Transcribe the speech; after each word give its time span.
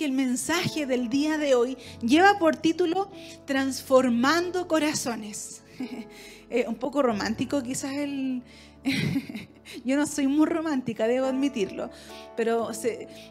que 0.00 0.06
el 0.06 0.12
mensaje 0.12 0.86
del 0.86 1.10
día 1.10 1.36
de 1.36 1.54
hoy 1.54 1.76
lleva 2.00 2.38
por 2.38 2.56
título 2.56 3.10
Transformando 3.44 4.66
Corazones. 4.66 5.62
Eh, 6.52 6.64
un 6.66 6.74
poco 6.74 7.00
romántico 7.00 7.62
quizás 7.62 7.92
el... 7.92 8.42
Yo 9.84 9.96
no 9.96 10.04
soy 10.04 10.26
muy 10.26 10.46
romántica, 10.46 11.06
debo 11.06 11.26
admitirlo, 11.26 11.90
pero 12.36 12.72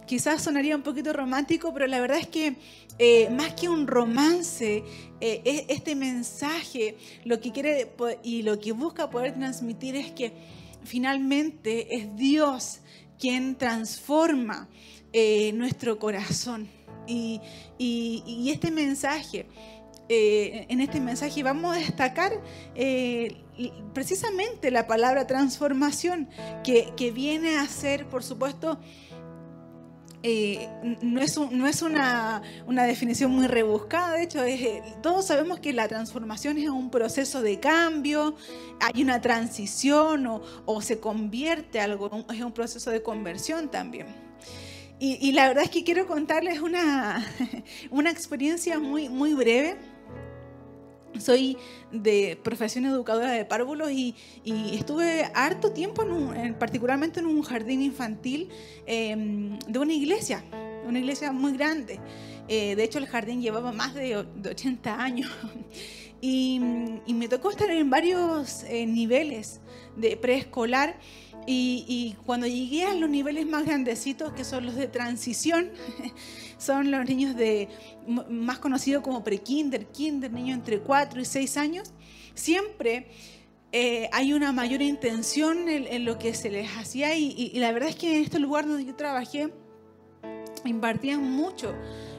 quizás 0.07 0.41
sonaría 0.41 0.73
un 0.73 0.83
poquito 0.83 1.11
romántico, 1.11 1.73
pero 1.73 1.85
la 1.87 1.99
verdad 1.99 2.19
es 2.19 2.27
que 2.27 2.55
eh, 2.97 3.29
más 3.29 3.55
que 3.55 3.67
un 3.67 3.88
romance, 3.88 4.86
eh, 5.20 5.41
e, 5.43 5.65
este 5.67 5.95
mensaje 5.95 6.95
lo 7.25 7.41
que 7.41 7.51
quiere 7.51 7.91
y 8.23 8.43
lo 8.43 8.57
que 8.57 8.71
busca 8.71 9.09
poder 9.09 9.33
transmitir 9.33 9.97
es 9.97 10.11
que 10.11 10.31
finalmente 10.86 11.93
es 11.93 12.15
Dios 12.15 12.79
quien 13.20 13.57
transforma 13.57 14.70
eh, 15.14 15.52
nuestro 15.54 16.00
corazón. 16.00 16.70
Y, 17.07 17.41
este 18.52 18.70
mensaje, 18.70 19.48
eh, 20.09 20.66
en 20.70 20.80
este 20.81 21.00
mensaje 21.00 21.41
vamos 21.41 21.76
a 21.76 21.80
destacar 21.80 22.34
eh, 22.76 23.36
precisamente 23.94 24.72
la 24.72 24.88
palabra 24.88 25.27
transformación, 25.27 26.30
que, 26.64 27.12
viene 27.14 27.58
a 27.58 27.67
ser, 27.67 28.08
por 28.08 28.23
supuesto, 28.23 28.80
eh, 30.22 30.67
no 31.02 31.22
es, 31.22 31.38
no 31.38 31.67
es 31.67 31.81
una, 31.81 32.41
definición 32.67 33.31
muy 33.31 33.48
rebuscada, 33.48 34.16
de 34.16 34.23
hecho, 34.23 34.44
eh, 34.44 34.81
todos 35.02 35.26
sabemos 35.26 35.59
que 35.59 35.72
la 35.73 35.88
transformación 35.88 36.58
es 36.58 36.70
un 36.70 36.89
proceso 36.89 37.41
de 37.41 37.59
cambio, 37.59 38.36
hay 38.81 39.02
una 39.02 39.22
transición 39.22 40.28
o, 40.66 40.81
se 40.81 41.00
convierte 41.00 41.80
algo, 41.80 42.26
es 42.34 42.41
un 42.41 42.52
proceso 42.52 42.91
de 42.91 43.02
conversión 43.02 43.70
también. 43.70 44.28
Y, 45.02 45.31
la 45.31 45.48
verdad 45.48 45.63
es 45.63 45.70
que 45.70 45.85
quiero 45.85 46.05
contarles 46.08 46.59
una, 46.59 47.26
una 47.89 48.12
experiencia 48.12 48.80
muy, 48.80 49.08
muy 49.08 49.34
breve 49.34 49.77
soy 51.17 51.58
de 51.92 52.38
profesión 52.44 52.86
educadora 52.86 53.31
de 53.31 53.45
párvulos 53.45 53.92
y, 53.92 54.16
estuve 54.45 55.30
harto 55.33 55.72
tiempo, 55.72 56.03
en 56.33 56.53
particularmente 56.55 57.20
en 57.20 57.25
un 57.25 57.42
jardín 57.42 57.81
infantil 57.81 58.50
em, 58.86 59.58
de 59.59 59.80
una 59.80 59.94
iglesia, 59.94 60.44
una 60.86 61.00
iglesia 61.00 61.31
muy 61.31 61.53
grande. 61.53 62.00
Eh, 62.47 62.75
de 62.75 62.83
hecho, 62.83 63.00
el 63.00 63.08
jardín 63.08 63.42
llevaba 63.42 63.72
más 63.72 63.94
de, 63.94 64.17
80 64.17 65.02
años. 65.02 65.31
Y, 66.22 66.59
me 66.59 67.30
tocó 67.30 67.50
estar 67.50 67.70
en 67.70 67.89
varios 67.89 68.64
eh, 68.64 68.86
niveles 68.86 69.61
de 69.95 70.17
preescolar. 70.17 71.00
Y, 71.52 72.16
cuando 72.28 72.45
llegué 72.45 72.86
a 72.86 72.94
los 72.94 73.09
niveles 73.09 73.47
más 73.47 73.66
grandecitos, 73.66 74.33
que 74.33 74.44
son 74.44 74.67
los 74.67 74.75
de 74.75 74.88
transición, 74.88 75.72
son 76.59 76.92
los 76.92 77.08
niños 77.08 77.36
de 77.36 77.67
más 78.08 78.59
conocidos 78.59 79.02
como 79.02 79.23
pre-kinder, 79.23 79.88
kinder, 79.88 80.31
niños 80.31 80.59
entre 80.59 80.80
4 80.80 81.20
y 81.20 81.25
6 81.25 81.58
años, 81.58 81.92
siempre 82.36 83.08
eh, 83.72 84.09
hay 84.14 84.33
una 84.33 84.52
mayor 84.52 84.83
intención 84.83 85.70
en, 85.70 86.05
lo 86.05 86.20
que 86.20 86.36
se 86.36 86.52
les 86.52 86.70
hacía 86.77 87.17
y, 87.17 87.52
la 87.55 87.72
verdad 87.72 87.89
es 87.89 87.95
que 87.95 88.17
en 88.17 88.23
este 88.23 88.38
lugar 88.38 88.67
donde 88.67 88.86
yo 88.86 88.95
trabajé 88.95 89.52
impartían 90.66 91.31
mucho 91.31 91.73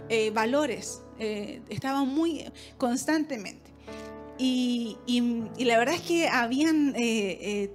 eh, 0.08 0.31
valores, 0.31 1.03
eh, 1.20 1.62
estaban 1.69 2.08
muy 2.08 2.51
constantemente. 2.78 3.59
Y, 4.42 4.96
la 5.58 5.77
verdad 5.77 5.94
es 5.96 6.00
que 6.00 6.28
habían 6.28 6.94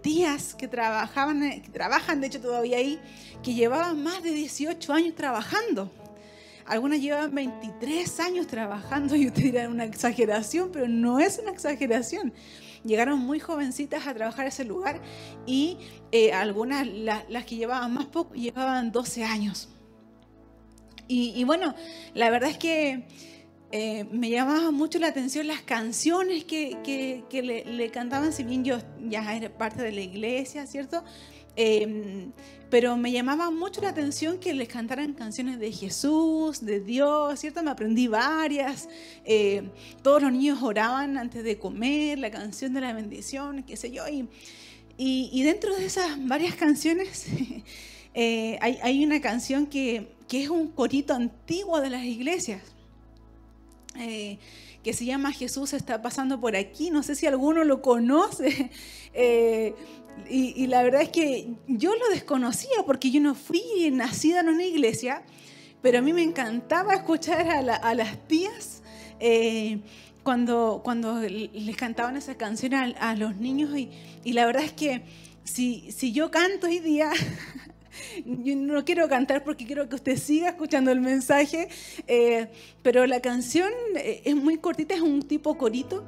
tías 0.02 0.56
que 0.56 0.68
trabajaban, 0.68 1.62
que 1.62 1.70
trabajan 1.70 2.22
de 2.22 2.28
hecho 2.28 2.42
todavía 2.42 2.78
ahí, 2.78 3.00
que 3.44 3.54
llevaban 3.54 4.02
más 4.02 4.24
de 4.24 4.32
18 4.32 4.92
años 4.92 5.16
trabajando. 5.16 5.92
Algunas 6.66 7.00
llevan 7.00 7.36
23 7.36 8.20
años 8.22 8.48
trabajando 8.48 9.16
y 9.16 9.28
usted 9.28 9.44
dirá 9.44 9.70
una 9.70 9.84
exageración, 9.84 10.72
pero 10.74 10.88
no 10.88 11.20
es 11.20 11.38
una 11.38 11.52
exageración. 11.52 12.34
Llegaron 12.84 13.20
muy 13.20 13.40
jovencitas 13.40 14.08
a 14.08 14.14
trabajar 14.16 14.48
ese 14.48 14.64
lugar 14.64 15.00
y 15.46 15.78
eh, 16.12 16.34
algunas, 16.34 16.88
las 16.88 17.46
que 17.46 17.56
llevaban 17.56 17.94
más 17.94 18.06
poco, 18.06 18.34
llevaban 18.34 18.92
12 18.92 19.24
años. 19.24 19.70
Y, 21.08 21.44
bueno, 21.44 21.76
la 22.16 22.32
verdad 22.32 22.50
es 22.50 22.58
que 22.58 23.06
eh, 23.78 24.06
me 24.10 24.30
llamaba 24.30 24.72
mucho 24.72 25.00
la 25.00 25.08
atención 25.08 25.48
las 25.48 25.62
canciones 25.62 26.46
que, 26.46 26.78
le, 27.30 27.92
cantaban, 27.92 28.32
si 28.32 28.46
bien 28.46 28.64
yo 28.64 28.78
ya 29.06 29.36
era 29.36 29.50
parte 29.50 29.84
de 29.84 29.92
la 29.92 30.00
iglesia, 30.00 30.66
¿cierto? 30.66 31.04
Em, 31.58 32.32
pero 32.70 32.96
me 32.96 33.12
llamaba 33.12 33.52
mucho 33.52 33.82
la 33.82 33.90
atención 33.90 34.40
que 34.40 34.54
les 34.54 34.70
cantaran 34.70 35.12
canciones 35.14 35.60
de 35.60 35.74
Jesús, 35.74 36.66
de 36.66 36.80
Dios, 36.80 37.38
¿cierto? 37.38 37.64
Me 37.64 37.72
aprendí 37.72 38.08
varias. 38.08 38.88
Eh, 39.26 39.64
todos 40.02 40.22
los 40.22 40.32
niños 40.32 40.64
oraban 40.64 41.18
antes 41.18 41.44
de 41.44 41.60
comer, 41.60 42.18
la 42.18 42.32
canción 42.32 42.74
de 42.74 42.80
la 42.80 42.94
bendición, 42.94 43.64
qué 43.64 43.76
sé 43.76 43.92
yo. 43.92 44.04
Y, 44.98 45.44
dentro 45.44 45.76
de 45.76 45.86
esas 45.86 46.26
varias 46.26 46.56
canciones 46.56 47.26
eh, 48.14 48.58
hay, 48.62 49.04
una 49.04 49.20
canción 49.20 49.68
que, 49.68 50.16
es 50.32 50.48
un 50.48 50.70
corito 50.70 51.14
antiguo 51.14 51.82
de 51.82 51.90
las 51.90 52.06
iglesias. 52.06 52.75
Eh, 53.98 54.38
que 54.84 54.94
se 54.94 55.06
llama 55.06 55.32
Jesús 55.32 55.74
está 55.74 56.02
pasando 56.02 56.40
por 56.40 56.56
aquí. 56.56 56.92
No 56.92 57.02
sé 57.02 57.16
si 57.16 57.26
alguno 57.26 57.64
lo 57.64 57.82
conoce. 57.82 58.72
Y, 60.30 60.68
la 60.68 60.82
verdad 60.82 61.02
es 61.02 61.10
que 61.10 61.50
yo 61.68 61.94
lo 61.94 62.10
desconocía 62.10 62.84
porque 62.86 63.12
yo 63.12 63.20
no 63.20 63.36
fui 63.36 63.62
nacida 63.92 64.40
en 64.40 64.50
una 64.50 64.64
iglesia, 64.64 65.24
pero 65.82 66.00
a 66.00 66.02
mí 66.02 66.14
me 66.14 66.24
encantaba 66.24 66.94
escuchar 66.94 67.48
a, 67.48 67.94
las 67.94 68.28
tías 68.28 68.82
eh, 69.20 69.82
cuando, 70.24 70.82
cuando 70.84 71.20
les 71.20 71.76
cantaban 71.76 72.18
esa 72.18 72.36
canción 72.36 72.74
a, 72.74 73.16
los 73.16 73.36
niños. 73.36 73.78
Y, 73.78 73.92
y, 74.24 74.34
la 74.34 74.46
verdad 74.46 74.64
es 74.64 74.74
que 74.74 75.04
si, 75.44 75.92
si 75.92 76.12
yo 76.12 76.32
canto 76.32 76.68
hoy 76.68 76.80
día, 76.80 77.12
yo 78.26 78.56
no 78.56 78.84
quiero 78.86 79.08
cantar 79.08 79.44
porque 79.44 79.66
quiero 79.66 79.88
que 79.90 79.96
usted 79.96 80.18
siga 80.18 80.50
escuchando 80.50 80.92
el 80.92 81.02
mensaje, 81.02 81.70
eh, 82.08 82.48
pero 82.82 83.06
la 83.06 83.20
canción 83.20 83.70
eh, 83.96 84.22
es 84.26 84.36
muy 84.36 84.58
cortita, 84.58 84.96
es 84.96 85.02
un 85.02 85.22
tipo 85.22 85.58
corito. 85.58 86.06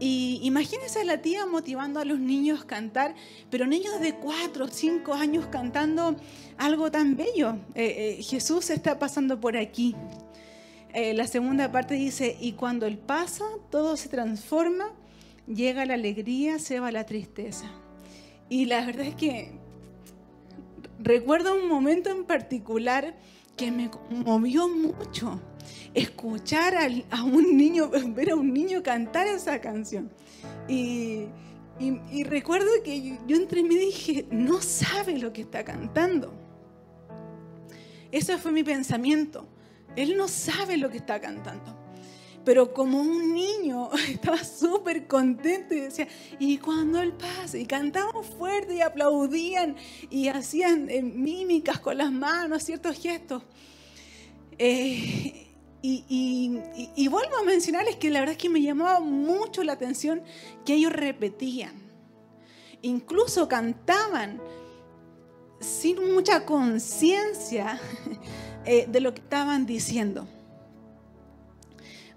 Y 0.00 0.38
imagínense 0.44 1.00
a 1.00 1.04
la 1.04 1.22
tía 1.22 1.44
motivando 1.44 1.98
a 1.98 2.04
los 2.04 2.20
niños 2.20 2.62
a 2.62 2.66
cantar, 2.66 3.16
pero 3.50 3.66
niños 3.66 4.00
de 4.00 4.14
4 4.14 4.64
o 4.64 4.68
5 4.68 5.12
años 5.14 5.46
cantando 5.46 6.16
algo 6.56 6.90
tan 6.90 7.16
bello. 7.16 7.56
Eh, 7.74 8.20
Jesús 8.22 8.70
está 8.70 8.98
pasando 8.98 9.40
por 9.40 9.56
aquí. 9.56 9.96
La 10.94 11.28
segunda 11.28 11.70
parte 11.70 11.94
dice, 11.94 12.36
y 12.40 12.52
cuando 12.52 12.86
Él 12.86 12.98
pasa, 12.98 13.44
todo 13.70 13.96
se 13.96 14.08
transforma, 14.08 14.92
llega 15.46 15.86
la 15.86 15.94
alegría, 15.94 16.58
se 16.58 16.80
va 16.80 16.90
la 16.90 17.04
tristeza. 17.04 17.70
Y 18.48 18.64
la 18.64 18.84
verdad 18.84 19.06
es 19.06 19.14
que 19.14 19.57
recuerdo 20.98 21.54
un 21.54 21.68
momento 21.68 22.10
en 22.10 22.24
particular 22.24 23.16
que 23.56 23.70
me 23.70 23.90
movió 24.10 24.68
mucho 24.68 25.40
escuchar 25.94 26.76
a, 27.10 27.24
un 27.24 27.56
niño, 27.56 27.90
ver 28.14 28.30
a 28.30 28.36
un 28.36 28.52
niño 28.52 28.82
cantar 28.82 29.26
esa 29.26 29.60
canción. 29.60 30.10
Y, 30.68 31.26
recuerdo 32.24 32.68
que 32.84 33.18
yo, 33.26 33.36
entre 33.36 33.62
mí 33.62 33.76
dije, 33.76 34.26
no 34.30 34.60
sabe 34.60 35.18
lo 35.18 35.32
que 35.32 35.42
está 35.42 35.64
cantando. 35.64 36.34
Ese 38.10 38.38
fue 38.38 38.52
mi 38.52 38.64
pensamiento. 38.64 39.46
Él 39.96 40.16
no 40.16 40.28
sabe 40.28 40.76
lo 40.76 40.90
que 40.90 40.96
está 40.96 41.20
cantando. 41.20 41.76
Pero 42.48 42.72
como 42.72 42.98
un 42.98 43.34
niño 43.34 43.90
estaba 44.08 44.42
súper 44.42 45.06
contento 45.06 45.74
y 45.74 45.80
decía, 45.80 46.08
y 46.38 46.56
cuando 46.56 46.98
él 46.98 47.12
pasa, 47.12 47.58
y 47.58 47.66
cantaban 47.66 48.24
fuerte 48.24 48.76
y 48.76 48.80
aplaudían 48.80 49.76
y 50.08 50.28
hacían 50.28 50.88
eh, 50.88 51.02
mímicas 51.02 51.78
con 51.78 51.98
las 51.98 52.10
manos, 52.10 52.62
ciertos 52.62 52.98
gestos. 52.98 53.42
Eh, 54.56 55.46
y, 55.82 57.08
vuelvo 57.10 57.36
a 57.36 57.44
mencionarles 57.44 57.96
que 57.96 58.08
la 58.08 58.20
verdad 58.20 58.32
es 58.32 58.38
que 58.38 58.48
me 58.48 58.62
llamaba 58.62 59.00
mucho 59.00 59.62
la 59.62 59.74
atención 59.74 60.22
que 60.64 60.72
ellos 60.72 60.94
repetían. 60.94 61.74
Incluso 62.80 63.46
cantaban 63.46 64.40
sin 65.60 66.14
mucha 66.14 66.46
conciencia 66.46 67.78
eh, 68.64 68.86
de 68.88 69.00
lo 69.00 69.12
que 69.12 69.20
estaban 69.20 69.66
diciendo. 69.66 70.26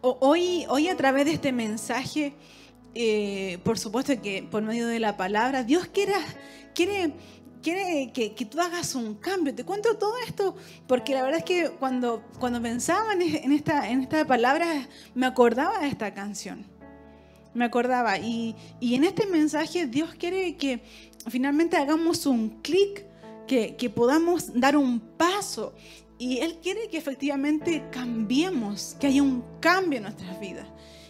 Hoy, 0.04 0.66
hoy 0.68 0.88
a 0.88 0.98
través 0.98 1.26
de 1.26 1.34
este 1.34 1.52
mensaje, 1.52 2.34
eh, 2.96 3.60
por 3.64 3.78
supuesto 3.78 4.20
que 4.20 4.42
por 4.42 4.64
medio 4.64 4.88
de 4.88 5.00
la 5.00 5.16
palabra, 5.16 5.64
Dios 5.64 5.86
quiere, 5.94 6.14
quiere 6.74 7.14
que, 8.12 8.48
tú 8.50 8.60
hagas 8.60 8.96
un 8.96 9.14
cambio. 9.14 9.54
Te 9.54 9.64
cuento 9.64 9.98
todo 9.98 10.16
esto 10.26 10.56
porque 10.88 11.14
la 11.14 11.22
verdad 11.22 11.40
es 11.40 11.46
que 11.46 11.70
cuando, 11.70 12.24
cuando 12.40 12.60
pensaba 12.60 13.14
en 13.14 13.52
esta, 13.52 13.92
en 13.92 14.02
esta 14.02 14.26
palabra 14.26 14.88
me 15.14 15.28
acordaba 15.28 15.78
de 15.80 15.90
esta 15.90 16.12
canción. 16.16 16.66
Me 17.54 17.66
acordaba. 17.66 18.18
Y, 18.18 18.56
en 18.82 19.04
este 19.04 19.28
mensaje 19.28 19.86
Dios 19.86 20.16
quiere 20.16 20.56
que 20.58 20.82
finalmente 21.28 21.78
hagamos 21.78 22.26
un 22.26 22.62
clic, 22.62 23.06
que, 23.46 23.92
podamos 23.94 24.60
dar 24.60 24.78
un 24.78 25.00
paso 25.00 25.76
y 26.22 26.38
Él 26.38 26.60
quiere 26.62 26.88
que 26.88 27.00
efectivamente 27.00 27.84
cambiemos, 27.90 28.96
que 29.00 29.08
haya 29.08 29.24
un 29.24 29.44
cambio 29.60 29.98
en 29.98 30.04
nuestras 30.04 30.40
vidas. 30.40 30.68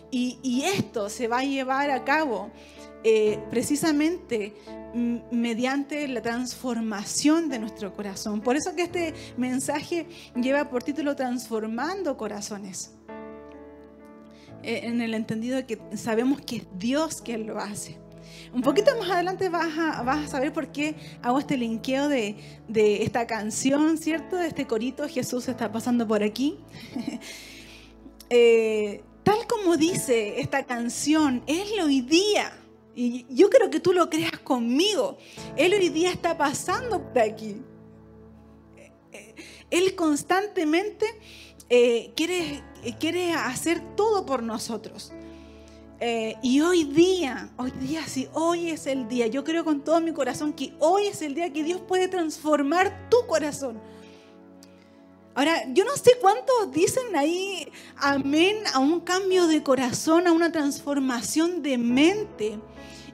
Y, 0.10 0.64
esto 0.64 1.10
se 1.10 1.28
va 1.28 1.40
a 1.40 1.44
llevar 1.44 1.92
a 1.92 2.06
cabo 2.06 2.50
eh, 3.04 3.38
precisamente 3.50 4.54
mediante 4.94 6.08
la 6.08 6.22
transformación 6.22 7.50
de 7.50 7.60
nuestro 7.60 7.94
corazón. 7.94 8.40
Por 8.40 8.56
eso 8.56 8.74
que 8.74 8.84
este 8.84 9.14
mensaje 9.36 10.08
lleva 10.34 10.70
por 10.70 10.82
título 10.82 11.14
Transformando 11.14 12.16
Corazones. 12.16 12.94
Eh, 14.64 14.82
en 14.84 15.02
el 15.02 15.14
entendido 15.14 15.58
de 15.58 15.66
que 15.66 15.78
sabemos 15.98 16.40
que 16.40 16.56
es 16.58 16.68
Dios 16.78 17.22
quien 17.22 17.48
lo 17.48 17.60
hace. 17.60 18.00
Un 18.54 18.62
poquito 18.62 18.92
más 19.00 19.10
adelante 19.10 19.50
vas 19.50 19.78
a, 19.78 20.02
vas 20.04 20.26
a 20.26 20.28
saber 20.28 20.54
por 20.54 20.72
qué 20.72 20.96
hago 21.22 21.40
este 21.40 21.58
linkeo 21.58 22.08
de, 22.10 22.36
de, 22.68 23.04
esta 23.04 23.28
canción, 23.28 23.98
¿cierto? 23.98 24.36
De 24.36 24.48
este 24.48 24.68
corito, 24.68 25.08
Jesús 25.08 25.48
está 25.48 25.72
pasando 25.72 26.08
por 26.08 26.24
aquí. 26.24 26.60
eh, 28.30 29.04
tal 29.24 29.48
como 29.48 29.78
dice 29.78 30.40
esta 30.40 30.64
canción, 30.64 31.44
Él 31.48 31.68
hoy 31.84 32.02
día, 32.02 32.54
y 32.96 33.26
yo 33.30 33.50
creo 33.50 33.70
que 33.70 33.80
tú 33.80 33.94
lo 33.94 34.10
creas 34.10 34.38
conmigo, 34.40 35.18
Él 35.56 35.74
hoy 35.74 35.90
día 35.90 36.12
está 36.12 36.38
pasando 36.38 37.02
por 37.02 37.20
aquí. 37.20 37.62
Él 39.70 39.96
constantemente 39.96 41.06
eh, 41.70 42.12
quiere, 42.16 42.62
quiere 43.00 43.32
hacer 43.32 43.96
todo 43.96 44.26
por 44.26 44.44
nosotros. 44.44 45.14
Eh, 46.04 46.36
y 46.42 46.62
hoy 46.62 46.84
día, 46.84 47.52
hoy 47.58 47.70
día 47.80 48.02
sí, 48.08 48.28
hoy 48.34 48.72
es 48.72 48.88
el 48.88 49.08
día. 49.08 49.28
Yo 49.28 49.44
creo 49.44 49.64
con 49.64 49.82
todo 49.82 50.02
mi 50.02 50.12
corazón 50.12 50.52
que 50.52 50.74
hoy 50.80 51.06
es 51.06 51.22
el 51.22 51.36
día 51.36 51.54
que 51.54 51.64
Dios 51.64 51.80
puede 51.80 52.08
transformar 52.08 53.08
tu 53.08 53.18
corazón. 53.28 53.80
Ahora, 55.36 55.64
yo 55.72 55.86
no 55.86 55.96
sé 55.96 56.14
cuántos 56.20 56.72
dicen 56.72 57.16
ahí 57.16 57.72
amén 57.98 58.58
a 58.74 58.80
un 58.80 59.02
cambio 59.02 59.46
de 59.46 59.62
corazón, 59.62 60.26
a 60.26 60.32
una 60.32 60.52
transformación 60.52 61.62
de 61.62 61.78
mente 61.78 62.60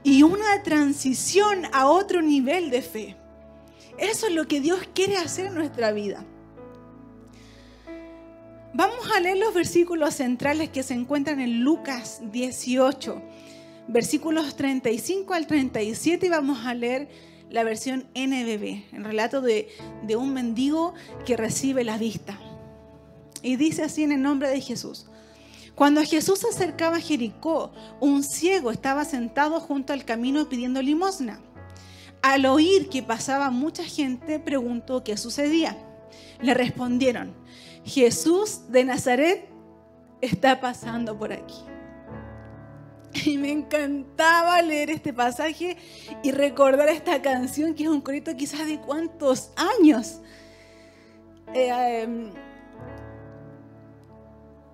y 0.02 0.24
una 0.24 0.64
transición 0.64 1.66
a 1.74 1.90
otro 1.90 2.22
nivel 2.22 2.70
de 2.70 2.82
fe. 2.82 3.18
Eso 3.98 4.28
es 4.28 4.34
lo 4.34 4.48
que 4.48 4.62
Dios 4.62 4.80
quiere 4.94 5.18
hacer 5.18 5.48
en 5.48 5.56
nuestra 5.56 5.92
vida. 5.92 6.26
Vamos 8.78 9.10
a 9.12 9.20
leer 9.20 9.40
los 9.40 9.56
versículos 9.56 10.14
centrales 10.14 10.70
que 10.70 10.84
se 10.84 10.94
encuentran 10.94 11.40
en 11.40 11.62
Lucas 11.62 12.22
18, 12.32 13.20
versículos 13.88 14.56
35 14.56 15.34
al 15.34 15.48
37 15.48 16.28
y 16.28 16.30
vamos 16.30 16.64
a 16.64 16.76
leer 16.76 17.10
la 17.50 17.64
versión 17.64 18.06
NBB, 18.14 18.94
el 18.94 19.04
relato 19.04 19.42
de, 19.42 19.70
de 20.04 20.16
un 20.16 20.32
mendigo 20.32 20.94
que 21.26 21.36
recibe 21.36 21.84
la 21.84 21.98
vista. 21.98 22.40
Y 23.42 23.56
dice 23.56 23.82
así 23.82 24.04
en 24.04 24.12
el 24.12 24.22
nombre 24.22 24.48
de 24.48 24.62
Jesús. 24.62 25.08
Cuando 25.74 26.04
Jesús 26.04 26.38
se 26.38 26.50
acercaba 26.50 26.98
a 26.98 27.02
Jericó, 27.02 27.72
un 28.00 28.22
ciego 28.22 28.70
estaba 28.70 29.06
sentado 29.06 29.60
junto 29.60 29.92
al 29.92 30.06
camino 30.06 30.50
pidiendo 30.50 30.84
limosna. 30.84 31.42
Al 32.22 32.46
oír 32.46 32.90
que 32.90 33.02
pasaba 33.02 33.50
mucha 33.50 33.84
gente, 33.84 34.40
preguntó 34.40 35.04
qué 35.04 35.18
sucedía. 35.18 35.76
Le 36.42 36.54
respondieron, 36.54 37.34
Jesús 37.88 38.70
de 38.70 38.84
Nazaret 38.84 39.48
está 40.22 40.60
pasando 40.60 41.18
por 41.18 41.32
aquí. 41.32 41.56
Y 43.26 43.38
me 43.38 43.52
encantaba 43.52 44.62
leer 44.62 44.92
este 44.92 45.14
pasaje 45.14 45.78
y 46.22 46.32
recordar 46.32 46.90
esta 46.90 47.22
canción 47.22 47.74
que 47.74 47.84
es 47.84 47.90
un 47.90 48.02
corito 48.02 48.36
quizás 48.36 48.68
de 48.68 48.80
cuántos 48.80 49.52
años. 49.56 50.20
Eh, 51.54 52.30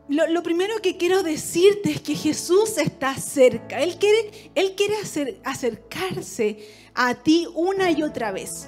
lo, 0.10 0.44
primero 0.44 0.82
que 0.82 0.98
quiero 0.98 1.24
decirte 1.24 1.92
es 1.92 2.02
que 2.02 2.16
Jesús 2.16 2.78
está 2.78 3.16
cerca. 3.16 3.82
Él 3.82 3.98
quiere, 3.98 4.52
él 4.56 4.74
quiere 4.76 4.96
acercarse 5.44 6.68
a 6.94 7.16
ti 7.16 7.48
una 7.56 7.92
y 7.92 8.04
otra 8.04 8.32
vez. 8.32 8.68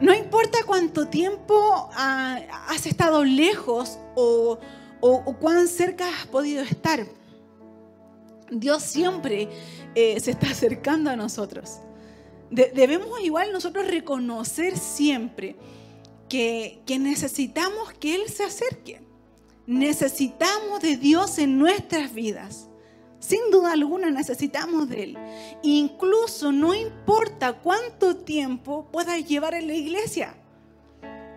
No 0.00 0.14
importa 0.14 0.60
cuánto 0.64 1.08
tiempo 1.08 1.90
ah, 1.92 2.40
has 2.68 2.86
estado 2.86 3.22
lejos 3.22 3.98
o, 4.14 4.58
cuán 5.38 5.68
cerca 5.68 6.08
has 6.08 6.26
podido 6.26 6.62
estar. 6.62 7.06
Dios 8.50 8.82
siempre 8.82 9.48
eh, 9.94 10.18
se 10.18 10.30
está 10.30 10.50
acercando 10.50 11.10
a 11.10 11.16
nosotros. 11.16 11.80
debemos 12.50 13.20
igual 13.20 13.52
nosotros 13.52 13.86
reconocer 13.86 14.78
siempre 14.78 15.56
que, 16.28 16.80
que 16.86 16.98
necesitamos 16.98 17.92
que 17.92 18.14
Él 18.14 18.28
se 18.28 18.44
acerque. 18.44 19.02
Necesitamos 19.66 20.80
de 20.80 20.96
Dios 20.96 21.38
en 21.38 21.58
nuestras 21.58 22.14
vidas. 22.14 22.69
Sin 23.20 23.50
duda 23.52 23.72
alguna 23.72 24.10
necesitamos 24.10 24.88
de 24.88 25.02
Él. 25.04 25.18
Incluso 25.62 26.50
no 26.50 26.74
importa 26.74 27.52
cuánto 27.52 28.16
tiempo 28.16 28.88
puedas 28.90 29.24
llevar 29.28 29.54
en 29.54 29.66
la 29.66 29.74
iglesia. 29.74 30.34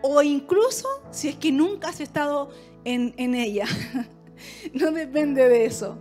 O 0.01 0.21
incluso 0.21 0.88
si 1.12 1.27
es 1.27 1.35
que 1.35 1.51
nunca 1.51 1.89
has 1.89 2.00
estado 2.00 2.50
en, 2.83 3.13
en 3.18 3.35
ella. 3.35 3.68
No 4.74 4.91
depende 4.91 5.47
de 5.47 5.65
eso. 5.65 5.97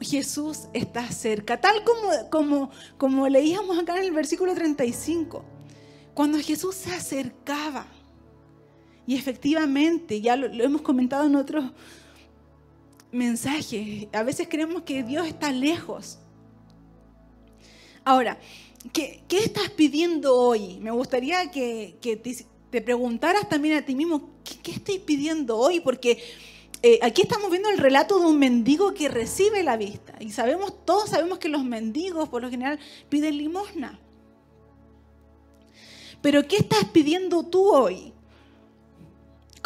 Jesús 0.00 0.68
está 0.72 1.10
cerca. 1.10 1.60
Tal 1.60 1.84
como, 1.84 2.30
como, 2.30 2.70
como 2.96 3.28
leíamos 3.28 3.78
acá 3.78 3.98
en 3.98 4.04
el 4.04 4.12
versículo 4.12 4.54
35. 4.54 5.44
Cuando 6.14 6.38
Jesús 6.38 6.74
se 6.74 6.94
acercaba. 6.94 7.86
Y 9.06 9.14
efectivamente, 9.14 10.22
ya 10.22 10.36
lo, 10.36 10.48
lo 10.48 10.64
hemos 10.64 10.80
comentado 10.80 11.26
en 11.26 11.36
otros 11.36 11.64
mensaje. 13.16 14.08
A 14.12 14.22
veces 14.22 14.48
creemos 14.48 14.82
que 14.82 15.02
Dios 15.02 15.26
está 15.26 15.50
lejos. 15.50 16.18
Ahora, 18.04 18.38
¿qué, 18.92 19.24
estás 19.28 19.70
pidiendo 19.70 20.36
hoy? 20.36 20.78
Me 20.80 20.90
gustaría 20.90 21.50
que, 21.50 21.96
te, 22.00 22.82
preguntaras 22.82 23.48
también 23.48 23.78
a 23.78 23.82
ti 23.84 23.94
mismo, 23.94 24.30
¿qué, 24.62 24.70
estoy 24.70 24.98
pidiendo 25.00 25.58
hoy? 25.58 25.80
Porque 25.80 26.22
eh, 26.82 26.98
aquí 27.02 27.22
estamos 27.22 27.50
viendo 27.50 27.68
el 27.70 27.78
relato 27.78 28.20
de 28.20 28.26
un 28.26 28.38
mendigo 28.38 28.94
que 28.94 29.08
recibe 29.08 29.62
la 29.62 29.76
vista. 29.76 30.14
Y 30.20 30.30
sabemos, 30.30 30.84
todos 30.84 31.10
sabemos 31.10 31.38
que 31.38 31.48
los 31.48 31.64
mendigos 31.64 32.28
por 32.28 32.42
lo 32.42 32.50
general 32.50 32.78
piden 33.08 33.38
limosna. 33.38 33.98
Pero 36.22 36.46
¿qué 36.46 36.56
estás 36.56 36.84
pidiendo 36.86 37.44
tú 37.44 37.70
hoy? 37.70 38.12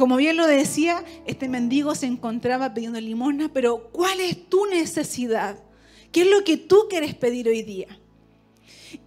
Como 0.01 0.17
bien 0.17 0.39
lo 0.39 0.47
decía, 0.47 1.05
este 1.27 1.47
mendigo 1.47 1.95
se 1.95 2.07
encontraba 2.07 2.73
pidiendo 2.73 2.99
limosna, 2.99 3.51
pero 3.53 3.91
¿cuál 3.93 4.19
es 4.21 4.49
tu 4.49 4.65
necesidad? 4.65 5.63
¿Qué 6.11 6.23
es 6.23 6.31
lo 6.31 6.43
que 6.43 6.57
tú 6.57 6.87
quieres 6.89 7.15
pedir 7.15 7.47
hoy 7.49 7.63
día? 7.63 8.01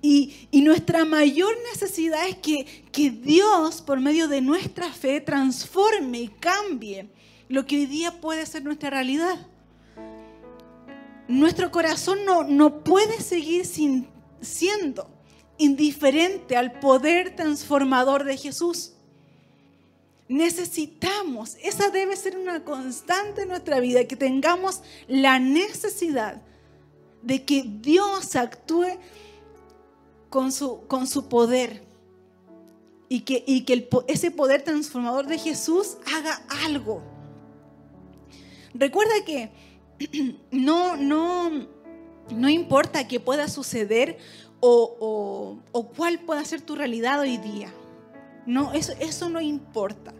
Y, 0.03 0.35
nuestra 0.51 1.03
mayor 1.03 1.51
necesidad 1.71 2.27
es 2.27 2.35
que, 2.35 2.67
que, 2.91 3.09
Dios, 3.09 3.81
por 3.81 4.01
medio 4.01 4.27
de 4.27 4.41
nuestra 4.41 4.93
fe, 4.93 5.19
transforme 5.19 6.19
y 6.19 6.27
cambie 6.27 7.09
lo 7.49 7.65
que 7.65 7.77
hoy 7.77 7.85
día 7.87 8.21
puede 8.21 8.45
ser 8.45 8.63
nuestra 8.63 8.91
realidad. 8.91 9.47
Nuestro 11.27 11.71
corazón 11.71 12.23
no, 12.23 12.43
no 12.43 12.83
puede 12.83 13.19
seguir 13.19 13.65
sin, 13.65 14.07
siendo 14.41 15.09
indiferente 15.57 16.55
al 16.55 16.79
poder 16.79 17.35
transformador 17.35 18.25
de 18.25 18.37
Jesús. 18.37 18.92
Necesitamos, 20.27 21.57
esa 21.61 21.89
debe 21.89 22.15
ser 22.15 22.37
una 22.37 22.63
constante 22.63 23.43
en 23.43 23.49
nuestra 23.49 23.79
vida, 23.79 24.05
que 24.05 24.15
tengamos 24.15 24.81
la 25.07 25.39
necesidad 25.39 26.41
de 27.21 27.43
que 27.43 27.63
Dios 27.63 28.35
actúe 28.35 28.97
con 30.29 30.51
su, 30.51 30.87
con 30.87 31.07
su 31.07 31.27
poder 31.27 31.83
y 33.09 33.21
que, 33.21 33.43
y 33.45 33.61
que 33.61 33.87
ese 34.07 34.31
poder 34.31 34.63
transformador 34.63 35.27
de 35.27 35.37
Jesús 35.37 35.97
haga 36.13 36.41
algo. 36.65 37.03
Recuerda 38.73 39.13
que 39.25 39.51
no, 40.51 40.97
no, 40.97 41.67
no 42.31 42.49
importa 42.49 43.07
qué 43.07 43.19
pueda 43.19 43.47
suceder 43.47 44.17
o, 44.59 45.59
o, 45.71 45.87
cuál 45.89 46.19
pueda 46.19 46.43
ser 46.45 46.61
tu 46.61 46.75
realidad 46.75 47.19
hoy 47.19 47.37
día. 47.37 47.73
No, 48.45 48.73
eso, 48.73 48.93
eso 48.99 49.29
no 49.29 49.41
importa. 49.41 50.13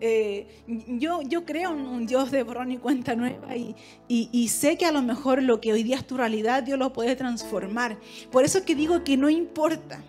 Eh, 0.00 0.46
yo, 0.66 1.22
yo 1.22 1.44
creo 1.44 1.72
en 1.72 1.80
un 1.80 2.06
Dios 2.06 2.30
de 2.30 2.42
borrón 2.42 2.72
y 2.72 2.78
cuenta 2.78 3.14
nueva 3.14 3.56
y, 3.56 3.74
y, 4.06 4.48
sé 4.48 4.76
que 4.76 4.84
a 4.84 4.92
lo 4.92 5.02
mejor 5.02 5.42
lo 5.42 5.60
que 5.60 5.72
hoy 5.72 5.82
día 5.82 5.96
es 5.96 6.06
tu 6.06 6.16
realidad, 6.16 6.62
Dios 6.62 6.78
lo 6.78 6.92
puede 6.92 7.16
transformar. 7.16 7.98
Por 8.30 8.44
eso 8.44 8.58
es 8.58 8.64
que 8.64 8.74
digo 8.74 9.04
que 9.04 9.16
no 9.16 9.30
importa. 9.30 10.02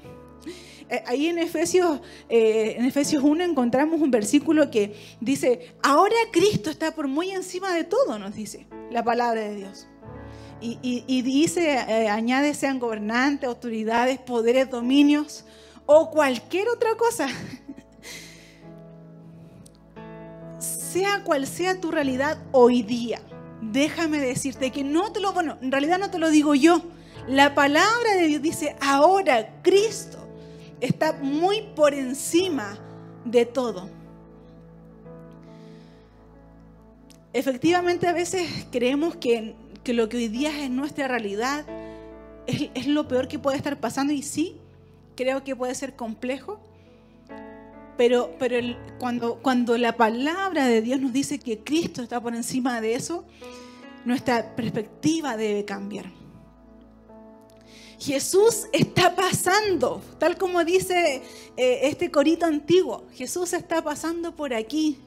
Eh, 0.90 1.02
ahí 1.06 1.28
en 1.28 1.38
Efesios, 1.38 2.02
eh, 2.30 2.76
en 2.78 2.86
Efesios 2.86 3.24
1 3.24 3.44
encontramos 3.44 4.02
un 4.02 4.12
versículo 4.12 4.70
que 4.70 4.96
dice, 5.22 5.74
ahora 5.82 6.16
Cristo 6.32 6.70
está 6.70 6.94
por 6.94 7.08
muy 7.08 7.32
encima 7.32 7.74
de 7.74 7.86
todo, 7.86 8.20
nos 8.20 8.36
dice 8.36 8.68
la 8.92 9.04
palabra 9.04 9.42
de 9.42 9.56
Dios. 9.56 9.88
Y, 10.62 10.80
y 10.82 11.22
dice, 11.22 11.78
añade, 12.10 12.54
sean 12.56 12.80
gobernantes, 12.80 13.48
autoridades, 13.48 14.18
poderes, 14.18 14.70
dominios 14.70 15.46
o 15.86 16.10
cualquier 16.10 16.70
otra 16.70 16.96
cosa 16.96 17.28
sea 20.60 21.24
cual 21.24 21.46
sea 21.46 21.80
tu 21.80 21.92
realidad 21.92 22.40
hoy 22.52 22.82
día, 22.82 23.22
déjame 23.62 24.20
decirte 24.20 24.72
que 24.72 24.84
no 24.84 25.12
te 25.12 25.20
lo, 25.20 25.34
bueno, 25.34 25.58
en 25.62 25.72
realidad 25.72 26.00
no 26.00 26.10
te 26.10 26.20
lo 26.20 26.30
digo 26.30 26.56
yo. 26.56 26.82
La 27.28 27.56
palabra 27.56 28.14
de 28.16 28.28
Dios 28.28 28.42
dice, 28.42 28.76
ahora 28.80 29.62
Cristo 29.62 30.18
está 30.80 31.14
muy 31.14 31.64
por 31.76 31.94
encima 31.94 32.78
de 33.26 33.46
todo. 33.46 33.90
Efectivamente, 37.34 38.08
a 38.08 38.14
veces 38.14 38.68
creemos 38.72 39.18
que, 39.18 39.56
lo 39.88 40.08
que 40.08 40.18
hoy 40.18 40.28
día 40.30 40.64
es 40.64 40.70
nuestra 40.70 41.08
realidad 41.08 41.66
es, 42.48 42.88
lo 42.88 43.08
peor 43.08 43.28
que 43.28 43.40
puede 43.40 43.58
estar 43.58 43.80
pasando 43.80 44.14
y 44.14 44.22
sí, 44.22 44.58
creo 45.16 45.44
que 45.44 45.56
puede 45.56 45.76
ser 45.76 45.96
complejo. 45.96 46.60
Pero, 47.98 48.36
pero 48.40 48.58
cuando, 49.00 49.42
cuando 49.42 49.78
la 49.78 49.96
palabra 49.96 50.68
de 50.68 50.82
Dios 50.82 51.00
nos 51.00 51.14
dice 51.14 51.40
que 51.40 51.60
Cristo 51.60 52.04
está 52.04 52.20
por 52.20 52.36
encima 52.36 52.82
de 52.82 52.96
eso, 52.96 53.26
nuestra 54.04 54.56
perspectiva 54.56 55.38
debe 55.38 55.64
cambiar. 55.66 56.12
Jesús 58.00 58.68
está 58.74 59.16
pasando, 59.16 60.02
tal 60.20 60.38
como 60.38 60.64
dice 60.64 61.22
eh, 61.56 61.80
este 61.84 62.12
corito 62.12 62.46
antiguo, 62.46 63.06
Jesús 63.14 63.54
está 63.54 63.82
pasando 63.82 64.36
por 64.36 64.54
aquí. 64.54 65.00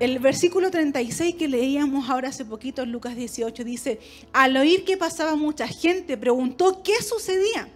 El 0.00 0.18
versículo 0.18 0.70
36 0.70 1.36
que 1.36 1.48
leíamos 1.48 2.08
ahora 2.08 2.28
hace 2.28 2.44
poquito 2.44 2.82
en 2.82 2.92
Lucas 2.92 3.14
18 3.14 3.64
dice, 3.64 4.00
al 4.32 4.56
oír 4.56 4.84
que 4.84 4.96
pasaba 4.96 5.36
mucha 5.36 5.68
gente, 5.68 6.16
preguntó 6.16 6.82
qué 6.82 7.02
sucedía. 7.02 7.68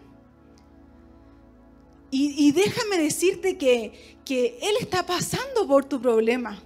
Y, 2.10 2.52
déjame 2.52 2.96
decirte 2.96 3.58
que, 3.58 4.18
que, 4.24 4.58
Él 4.62 4.76
está 4.80 5.04
pasando 5.04 5.66
por 5.66 5.84
tu 5.84 6.00
problema. 6.00 6.62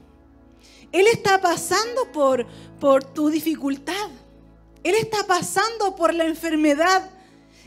Él 0.93 1.07
está 1.09 1.41
pasando 1.41 2.13
por, 2.13 2.47
por 2.79 3.03
tu 3.03 3.29
dificultad. 3.29 4.11
Él 4.85 4.95
está 4.95 5.27
pasando 5.27 5.97
por 5.97 6.15
la 6.15 6.27
enfermedad. 6.27 7.11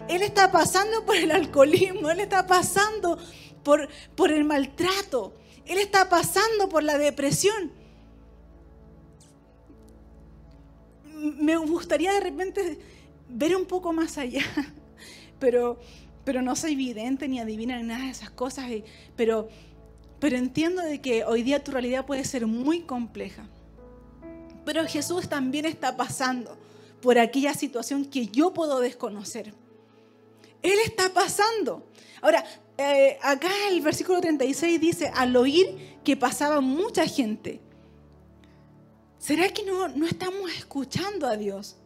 Él 0.07 0.21
está 0.21 0.51
pasando 0.51 1.05
por 1.05 1.17
el 1.17 1.31
alcoholismo. 1.31 2.09
Él 2.11 2.21
está 2.21 2.47
pasando 2.47 3.17
por, 3.63 3.89
por 4.15 4.31
el 4.31 4.45
maltrato. 4.45 5.33
Él 5.65 5.79
está 5.79 6.07
pasando 6.07 6.69
por 6.69 6.83
la 6.83 6.97
depresión. 6.97 7.71
Me 11.13 11.57
gustaría 11.57 12.13
de 12.13 12.19
repente 12.19 12.79
ver 13.27 13.55
un 13.55 13.65
poco 13.65 13.91
más 13.91 14.17
allá, 14.17 14.43
pero, 15.39 15.79
pero 16.25 16.41
no 16.41 16.55
soy 16.55 16.75
vidente 16.75 17.27
ni 17.27 17.39
adivina 17.39 17.77
ni 17.77 17.83
nada 17.83 18.05
de 18.05 18.11
esas 18.11 18.31
cosas, 18.31 18.69
pero, 19.15 19.47
pero 20.19 20.35
entiendo 20.35 20.81
de 20.81 20.99
que 20.99 21.23
hoy 21.23 21.43
día 21.43 21.63
tu 21.63 21.71
realidad 21.71 22.05
puede 22.05 22.25
ser 22.25 22.47
muy 22.47 22.81
compleja. 22.81 23.47
Pero 24.65 24.85
Jesús 24.87 25.29
también 25.29 25.65
está 25.65 25.95
pasando 25.95 26.57
por 27.01 27.19
aquella 27.19 27.53
situación 27.53 28.03
que 28.03 28.27
yo 28.27 28.51
puedo 28.51 28.79
desconocer. 28.79 29.53
Él 30.63 30.79
está 30.83 31.13
pasando. 31.13 31.87
Ahora, 32.21 32.43
eh, 32.79 33.19
acá 33.21 33.49
el 33.69 33.81
versículo 33.81 34.19
36 34.19 34.81
dice, 34.81 35.11
al 35.13 35.35
oír 35.35 35.99
que 36.03 36.17
pasaba 36.17 36.59
mucha 36.59 37.05
gente, 37.05 37.61
¿será 39.19 39.47
que 39.49 39.63
no, 39.63 39.89
no 39.89 40.07
estamos 40.07 40.51
escuchando 40.51 41.27
a 41.27 41.37
Dios? 41.37 41.77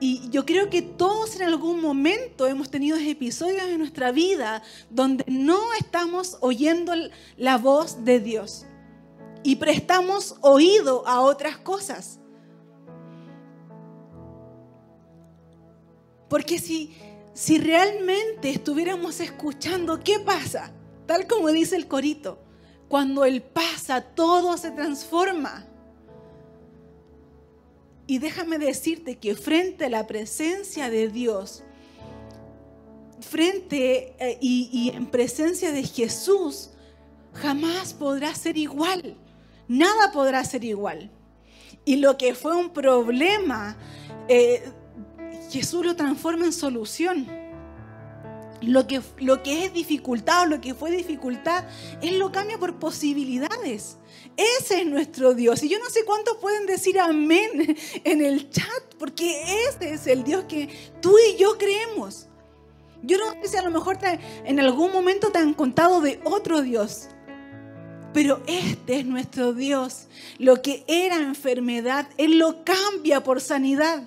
Y 0.00 0.28
yo 0.30 0.46
creo 0.46 0.70
que 0.70 0.82
todos 0.82 1.36
en 1.36 1.42
algún 1.42 1.80
momento 1.80 2.46
hemos 2.46 2.70
tenido 2.70 2.96
episodios 2.96 3.62
en 3.62 3.78
nuestra 3.78 4.12
vida 4.12 4.62
donde 4.90 5.24
no 5.26 5.58
estamos 5.80 6.38
oyendo 6.40 6.92
la 7.36 7.58
voz 7.58 8.04
de 8.04 8.20
Dios 8.20 8.64
y 9.42 9.56
prestamos 9.56 10.36
oído 10.40 11.06
a 11.06 11.20
otras 11.20 11.56
cosas. 11.58 12.20
Porque 16.28 16.58
si 16.58 16.94
si 17.38 17.56
realmente 17.56 18.50
estuviéramos 18.50 19.20
escuchando, 19.20 20.00
¿qué 20.00 20.18
pasa? 20.18 20.72
Tal 21.06 21.28
como 21.28 21.46
dice 21.50 21.76
el 21.76 21.86
corito, 21.86 22.40
cuando 22.88 23.24
Él 23.24 23.42
pasa, 23.42 24.00
todo 24.00 24.58
se 24.58 24.72
transforma. 24.72 25.64
Y 28.08 28.18
déjame 28.20 28.58
decirte 28.58 29.18
que 29.18 29.36
frente 29.36 29.84
a 29.84 29.90
la 29.90 30.06
presencia 30.06 30.88
de 30.88 31.08
Dios, 31.08 31.62
frente 33.20 34.16
eh, 34.18 34.38
y, 34.40 34.90
en 34.94 35.04
presencia 35.06 35.72
de 35.72 35.82
Jesús, 35.82 36.70
jamás 37.34 37.92
podrá 37.92 38.34
ser 38.34 38.56
igual. 38.56 39.14
Nada 39.68 40.10
podrá 40.10 40.42
ser 40.44 40.64
igual. 40.64 41.10
Y 41.84 41.96
lo 41.96 42.16
que 42.16 42.34
fue 42.34 42.56
un 42.56 42.70
problema 42.70 43.76
eh, 44.26 44.62
Jesús 45.50 45.84
lo 45.84 45.94
transforma 45.94 46.46
en 46.46 46.54
solución. 46.54 47.26
Lo 48.62 48.86
que, 48.86 49.02
lo 49.18 49.42
que 49.42 49.66
es 49.66 49.74
dificultad 49.74 50.44
o 50.44 50.46
lo 50.46 50.62
que 50.62 50.72
fue 50.72 50.90
dificultad, 50.90 51.64
Él 52.00 52.18
lo 52.18 52.32
cambia 52.32 52.58
por 52.58 52.78
posibilidades. 52.78 53.98
Ese 54.38 54.82
es 54.82 54.86
nuestro 54.86 55.34
Dios. 55.34 55.62
Y 55.64 55.68
yo 55.68 55.80
no 55.80 55.90
sé 55.90 56.04
cuántos 56.04 56.36
pueden 56.36 56.64
decir 56.66 57.00
amén 57.00 57.76
en 58.04 58.24
el 58.24 58.48
chat, 58.50 58.94
porque 58.98 59.42
ese 59.68 59.94
es 59.94 60.06
el 60.06 60.22
Dios 60.22 60.44
que 60.44 60.68
tú 61.00 61.16
y 61.18 61.36
yo 61.36 61.58
creemos. 61.58 62.26
Yo 63.02 63.18
no 63.18 63.32
sé 63.42 63.48
si 63.48 63.56
a 63.56 63.62
lo 63.62 63.70
mejor 63.70 63.98
en 64.44 64.60
algún 64.60 64.92
momento 64.92 65.30
te 65.30 65.38
han 65.38 65.54
contado 65.54 66.00
de 66.00 66.20
otro 66.24 66.62
Dios, 66.62 67.08
pero 68.14 68.40
este 68.46 69.00
es 69.00 69.06
nuestro 69.06 69.52
Dios. 69.54 70.06
Lo 70.38 70.62
que 70.62 70.84
era 70.86 71.16
enfermedad, 71.16 72.08
Él 72.16 72.38
lo 72.38 72.64
cambia 72.64 73.22
por 73.22 73.40
sanidad. 73.40 74.04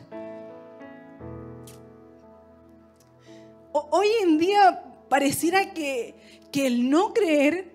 hoy 3.74 4.08
en 4.22 4.38
día 4.38 4.84
pareciera 5.10 5.74
que, 5.74 6.16
el 6.54 6.90
no 6.90 7.14
creer 7.14 7.72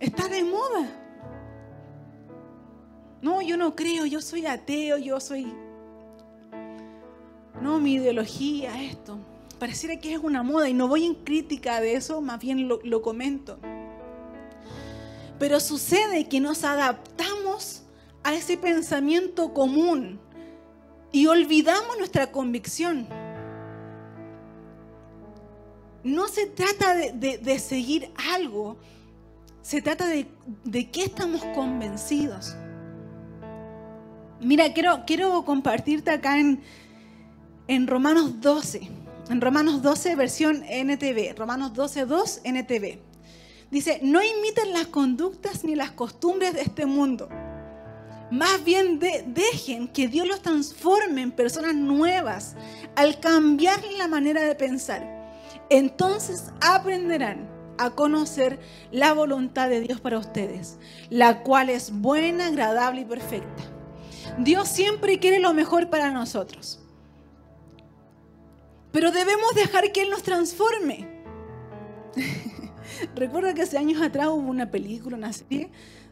está 0.00 0.28
de 0.28 0.44
moda. 0.44 0.97
No, 3.20 3.42
yo 3.42 3.56
no 3.56 3.74
creo, 3.74 4.06
yo 4.06 4.20
soy 4.20 4.46
ateo, 4.46 4.98
yo 4.98 5.20
soy... 5.20 5.52
No, 7.60 7.80
mi 7.80 7.94
ideología, 7.94 8.82
esto. 8.82 9.18
Pareciera 9.58 9.98
que 9.98 10.12
es 10.12 10.20
una 10.20 10.42
moda 10.44 10.68
y 10.68 10.74
no 10.74 10.86
voy 10.86 11.04
en 11.04 11.14
crítica 11.14 11.80
de 11.80 11.94
eso, 11.94 12.20
más 12.20 12.38
bien 12.38 12.68
lo, 12.68 13.02
comento. 13.02 13.58
Pero 15.38 15.58
sucede 15.58 16.28
que 16.28 16.38
nos 16.38 16.62
adaptamos 16.62 17.82
a 18.22 18.34
ese 18.34 18.56
pensamiento 18.56 19.52
común 19.52 20.20
y 21.10 21.26
olvidamos 21.26 21.98
nuestra 21.98 22.30
convicción 22.30 23.08
no 26.04 26.28
se 26.28 26.46
trata 26.46 26.94
de, 26.94 27.58
seguir 27.58 28.10
algo, 28.32 28.78
se 29.62 29.82
trata 29.82 30.06
de, 30.06 30.28
de 30.64 30.90
qué 30.90 31.04
estamos 31.04 31.44
convencidos. 31.54 32.56
Mira, 34.40 34.72
quiero, 34.72 35.04
quiero 35.06 35.44
compartirte 35.44 36.10
acá 36.10 36.38
en, 36.38 36.60
en 37.66 37.86
Romanos 37.86 38.40
12, 38.40 38.88
en 39.30 39.40
Romanos 39.40 39.82
12 39.82 40.16
versión 40.16 40.62
NTV, 40.68 41.36
Romanos 41.36 41.74
12, 41.74 42.06
2 42.06 42.40
NTV. 42.44 42.98
Dice, 43.70 44.00
no 44.02 44.22
imiten 44.22 44.72
las 44.72 44.86
conductas 44.86 45.64
ni 45.64 45.74
las 45.74 45.90
costumbres 45.90 46.54
de 46.54 46.62
este 46.62 46.86
mundo. 46.86 47.28
Más 48.30 48.62
bien 48.64 48.98
dejen 48.98 49.88
que 49.88 50.08
Dios 50.08 50.26
los 50.26 50.42
transforme 50.42 51.22
en 51.22 51.32
personas 51.32 51.74
nuevas 51.74 52.56
al 52.94 53.20
cambiar 53.20 53.80
la 53.96 54.06
manera 54.06 54.42
de 54.42 54.54
pensar 54.54 55.18
entonces 55.70 56.50
aprenderán 56.60 57.48
a 57.78 57.90
conocer 57.90 58.58
la 58.90 59.12
voluntad 59.12 59.68
de 59.68 59.80
Dios 59.80 60.00
para 60.00 60.18
ustedes, 60.18 60.78
la 61.10 61.42
cual 61.42 61.68
es 61.68 61.92
buena, 61.92 62.46
agradable 62.46 63.02
y 63.02 63.04
perfecta. 63.04 63.77
Dios 64.38 64.68
siempre 64.68 65.18
quiere 65.18 65.40
lo 65.40 65.54
mejor 65.54 65.90
para 65.90 66.10
nosotros. 66.10 66.80
Pero 68.92 69.10
debemos 69.10 69.54
dejar 69.54 69.92
que 69.92 70.02
Él 70.02 70.10
nos 70.10 70.22
transforme. 70.22 71.08
Recuerdo 73.14 73.54
que 73.54 73.62
hace 73.62 73.78
años 73.78 74.00
atrás 74.02 74.28
hubo 74.28 74.48
una 74.48 74.70
película, 74.70 75.16
una 75.16 75.32
serie 75.32 75.70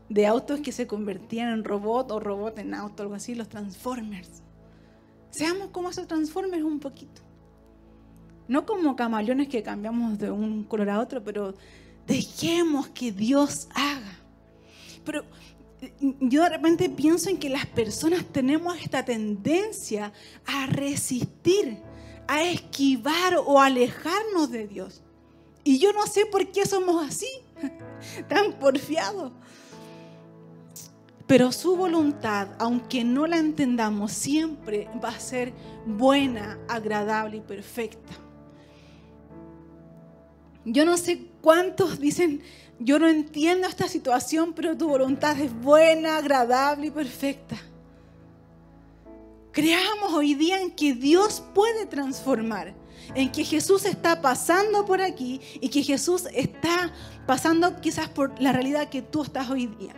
de 0.08 0.26
autos 0.26 0.60
que 0.60 0.72
se 0.72 0.86
convertían 0.86 1.48
en 1.48 1.64
robot 1.64 2.10
o 2.12 2.20
robot 2.20 2.58
en 2.58 2.74
auto, 2.74 3.02
algo 3.02 3.14
así, 3.14 3.34
los 3.34 3.48
Transformers. 3.48 4.42
Seamos 5.30 5.70
como 5.70 5.90
esos 5.90 6.06
Transformers 6.06 6.62
un 6.62 6.78
poquito. 6.78 7.22
No 8.48 8.64
como 8.64 8.94
camaleones 8.94 9.48
que 9.48 9.62
cambiamos 9.62 10.18
de 10.18 10.30
un 10.30 10.62
color 10.64 10.90
a 10.90 11.00
otro, 11.00 11.24
pero 11.24 11.54
dejemos 12.06 12.88
que 12.88 13.10
Dios 13.10 13.68
haga. 13.74 14.20
Pero 15.04 15.24
yo 16.20 16.42
de 16.42 16.48
repente 16.48 16.88
pienso 16.88 17.28
en 17.28 17.38
que 17.38 17.48
las 17.48 17.66
personas 17.66 18.24
tenemos 18.24 18.76
esta 18.80 19.04
tendencia 19.04 20.12
a 20.46 20.66
resistir, 20.66 21.78
a 22.26 22.42
esquivar 22.42 23.36
o 23.44 23.60
alejarnos 23.60 24.50
de 24.50 24.66
Dios. 24.66 25.02
Y 25.64 25.78
yo 25.78 25.92
no 25.92 26.06
sé 26.06 26.26
por 26.26 26.50
qué 26.50 26.64
somos 26.64 27.04
así, 27.04 27.28
tan 28.28 28.52
porfiados. 28.54 29.32
Pero 31.26 31.50
su 31.50 31.76
voluntad, 31.76 32.50
aunque 32.58 33.02
no 33.02 33.26
la 33.26 33.38
entendamos, 33.38 34.12
siempre 34.12 34.88
va 35.02 35.08
a 35.08 35.20
ser 35.20 35.52
buena, 35.84 36.58
agradable 36.68 37.38
y 37.38 37.40
perfecta. 37.40 38.12
Yo 40.64 40.84
no 40.84 40.96
sé 40.96 41.26
cuántos 41.40 41.98
dicen, 41.98 42.42
yo 42.78 42.98
no 42.98 43.08
entiendo 43.08 43.66
esta 43.66 43.88
situación, 43.88 44.52
pero 44.54 44.76
tu 44.76 44.88
voluntad 44.88 45.38
es 45.40 45.52
buena, 45.52 46.18
agradable 46.18 46.88
y 46.88 46.90
perfecta. 46.90 47.56
Creamos 49.52 50.12
hoy 50.12 50.34
día 50.34 50.60
en 50.60 50.70
que 50.70 50.92
Dios 50.92 51.42
puede 51.54 51.86
transformar, 51.86 52.74
en 53.14 53.32
que 53.32 53.44
Jesús 53.44 53.86
está 53.86 54.20
pasando 54.20 54.84
por 54.84 55.00
aquí 55.00 55.40
y 55.60 55.70
que 55.70 55.82
Jesús 55.82 56.24
está 56.34 56.92
pasando 57.26 57.80
quizás 57.80 58.08
por 58.10 58.38
la 58.40 58.52
realidad 58.52 58.90
que 58.90 59.00
tú 59.00 59.22
estás 59.22 59.48
hoy 59.48 59.66
día. 59.66 59.94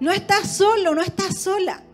No 0.00 0.10
estás 0.10 0.56
solo, 0.56 0.94
no 0.94 1.02
estás 1.02 1.38
sola. 1.38 1.84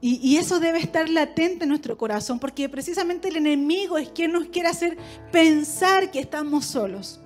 Y, 0.00 0.36
eso 0.36 0.60
debe 0.60 0.78
estar 0.78 1.08
latente 1.08 1.64
en 1.64 1.70
nuestro 1.70 1.98
corazón, 1.98 2.38
porque 2.38 2.68
precisamente 2.68 3.26
el 3.26 3.36
enemigo 3.36 3.98
es 3.98 4.08
quien 4.10 4.30
nos 4.30 4.46
quiere 4.46 4.68
hacer 4.68 4.96
pensar 5.32 6.12
que 6.12 6.20
estamos 6.20 6.66
solos. 6.66 7.18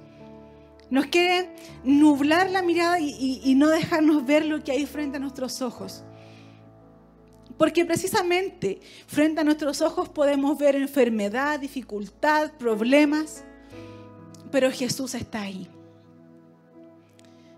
Nos 0.93 1.07
quiere 1.07 1.49
nublar 1.85 2.51
la 2.51 2.61
mirada 2.61 3.01
y 3.01 3.55
no 3.55 3.69
dejarnos 3.69 4.27
ver 4.27 4.45
lo 4.45 4.63
que 4.63 4.73
hay 4.73 4.85
frente 4.85 5.17
a 5.17 5.21
nuestros 5.21 5.63
ojos. 5.63 6.05
Porque 7.57 7.87
precisamente 7.87 8.79
frente 9.07 9.41
a 9.41 9.45
nuestros 9.45 9.81
ojos 9.81 10.11
podemos 10.11 10.59
ver 10.59 10.77
enfermedad, 10.77 11.59
dificultad, 11.61 12.53
problemas, 12.59 13.43
pero 14.51 14.71
Jesús 14.71 15.15
está 15.15 15.41
ahí. 15.41 15.67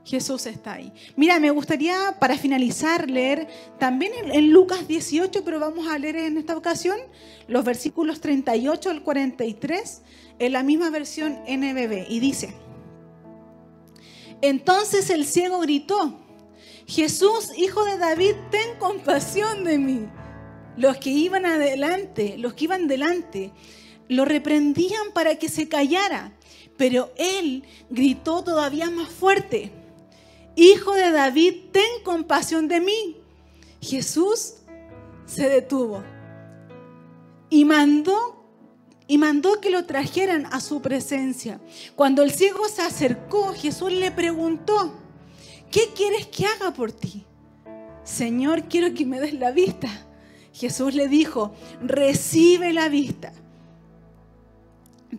Jesús 0.05 0.47
está 0.47 0.75
ahí. 0.75 0.93
Mira, 1.17 1.41
me 1.41 1.51
gustaría 1.51 2.17
para 2.21 2.37
finalizar 2.37 3.11
leer 3.11 3.49
también 3.81 4.13
en, 4.31 4.53
Lucas 4.53 4.87
18, 4.87 5.43
pero 5.45 5.59
vamos 5.59 5.89
a 5.89 5.99
leer 5.99 6.17
en 6.17 6.37
esta 6.37 6.57
ocasión 6.57 6.99
los 7.49 7.65
versículos 7.65 8.21
38 8.21 8.91
al 8.91 9.03
43 9.03 10.03
en 10.39 10.53
la 10.53 10.63
misma 10.63 10.91
versión 10.91 11.39
NBB. 11.49 12.07
Y 12.11 12.21
dice, 12.21 12.55
entonces 14.41 15.11
el 15.11 15.25
ciego 15.25 15.61
gritó, 15.61 16.21
Jesús, 16.87 17.51
hijo 17.57 17.85
de 17.85 17.99
David, 17.99 18.35
ten 18.51 18.79
compasión 18.79 19.65
de 19.65 19.79
mí. 19.79 20.09
Los 20.77 20.97
que 20.99 21.11
iban 21.11 21.47
adelante, 21.47 22.37
los 22.39 22.55
que 22.55 22.65
iban 22.65 22.89
delante, 22.89 23.53
lo 24.09 24.25
reprendían 24.25 25.13
para 25.15 25.37
que 25.37 25.49
se 25.49 25.69
callara, 25.69 26.33
pero 26.77 27.13
él 27.17 27.65
gritó 27.91 28.43
todavía 28.43 28.91
más 28.91 29.09
fuerte 29.09 29.73
Hijo 30.57 30.95
de 30.95 31.11
David, 31.11 31.55
ten 31.73 32.03
compasión 32.05 32.69
de 32.69 32.81
mí. 32.81 33.17
Jesús 33.81 34.55
se 35.27 35.49
detuvo 35.49 36.03
y 37.51 37.65
mandó 37.65 38.34
y 39.07 39.19
mandó 39.19 39.61
que 39.61 39.71
lo 39.71 39.85
trajeran 39.85 40.47
a 40.47 40.61
su 40.61 40.81
presencia. 40.81 41.61
Cuando 41.95 42.23
el 42.23 42.33
ciego 42.33 42.69
se 42.69 42.83
acercó, 42.83 43.53
Jesús 43.53 43.93
le 43.93 44.11
preguntó, 44.11 44.95
¿qué 45.71 45.91
quieres 45.95 46.27
que 46.27 46.47
haga 46.47 46.73
por 46.73 46.93
ti? 46.93 47.25
Señor, 48.05 48.65
quiero 48.65 48.95
que 48.95 49.07
me 49.07 49.21
des 49.21 49.35
la 49.35 49.51
vista. 49.51 49.89
Jesús 50.53 50.95
le 50.95 51.09
dijo, 51.09 51.53
recibe 51.83 52.73
la 52.73 52.89
vista 52.89 53.33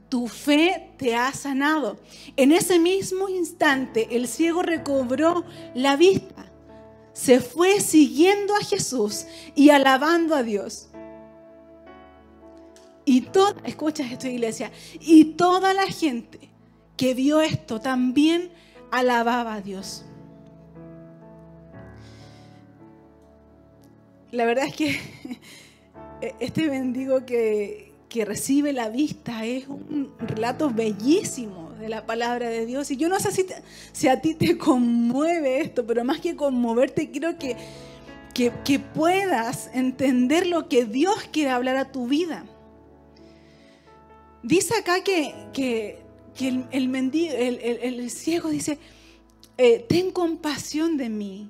tu 0.10 0.28
fe 0.28 0.92
te 0.98 1.16
ha 1.16 1.34
sanado. 1.34 1.98
En 2.36 2.52
ese 2.52 2.80
mismo 2.80 3.30
instante 3.30 4.08
el 4.12 4.28
ciego 4.28 4.62
recobró 4.62 5.44
la 5.74 5.96
vista. 5.96 6.52
Se 7.14 7.40
fue 7.40 7.80
siguiendo 7.80 8.56
a 8.56 8.64
Jesús 8.64 9.26
y 9.56 9.70
alabando 9.70 10.36
a 10.36 10.44
Dios. 10.44 10.90
Y 13.06 13.22
toda, 13.22 13.56
escucha 13.64 14.04
esto 14.04 14.28
iglesia, 14.28 14.72
y 15.00 15.26
toda 15.36 15.74
la 15.74 15.86
gente 15.86 16.40
que 16.98 17.14
vio 17.14 17.42
esto 17.42 17.80
también 17.80 18.50
alababa 18.92 19.56
a 19.56 19.62
Dios. 19.62 20.06
La 24.32 24.46
verdad 24.46 24.66
es 24.66 24.76
que 24.76 25.00
este 26.40 26.68
bendigo 26.68 27.26
que, 27.26 27.94
que 28.10 28.26
recibe 28.26 28.74
la 28.74 28.90
vista. 28.90 29.46
Es 29.46 29.68
un 29.68 30.14
relato 30.20 30.70
bellísimo 30.70 31.72
de 31.80 31.90
la 31.90 32.06
palabra 32.06 32.50
de 32.50 32.66
Dios. 32.66 32.90
Y 32.92 32.98
yo 32.98 33.10
no 33.10 33.20
sé 33.20 33.32
si, 33.32 33.46
si 33.92 34.08
a 34.08 34.22
ti 34.22 34.36
te 34.36 34.58
conmueve 34.58 35.62
esto, 35.62 35.86
pero 35.86 36.04
más 36.06 36.20
que 36.22 36.36
conmoverte, 36.36 37.12
quiero 37.12 37.38
que, 37.38 37.58
que, 38.34 38.80
puedas 38.80 39.70
entender 39.74 40.48
lo 40.48 40.68
que 40.70 40.86
Dios 40.86 41.16
quiere 41.32 41.52
hablar 41.52 41.78
a 41.78 41.92
tu 41.92 42.08
vida. 42.08 42.46
Dice 44.46 44.76
acá 44.76 45.04
que, 45.04 45.34
que, 45.54 46.04
el, 46.72 48.12
ciego 48.12 48.50
dice, 48.50 48.78
eh, 49.58 49.84
ten 49.90 50.12
compasión 50.12 50.98
de 50.98 51.10
mí 51.10 51.50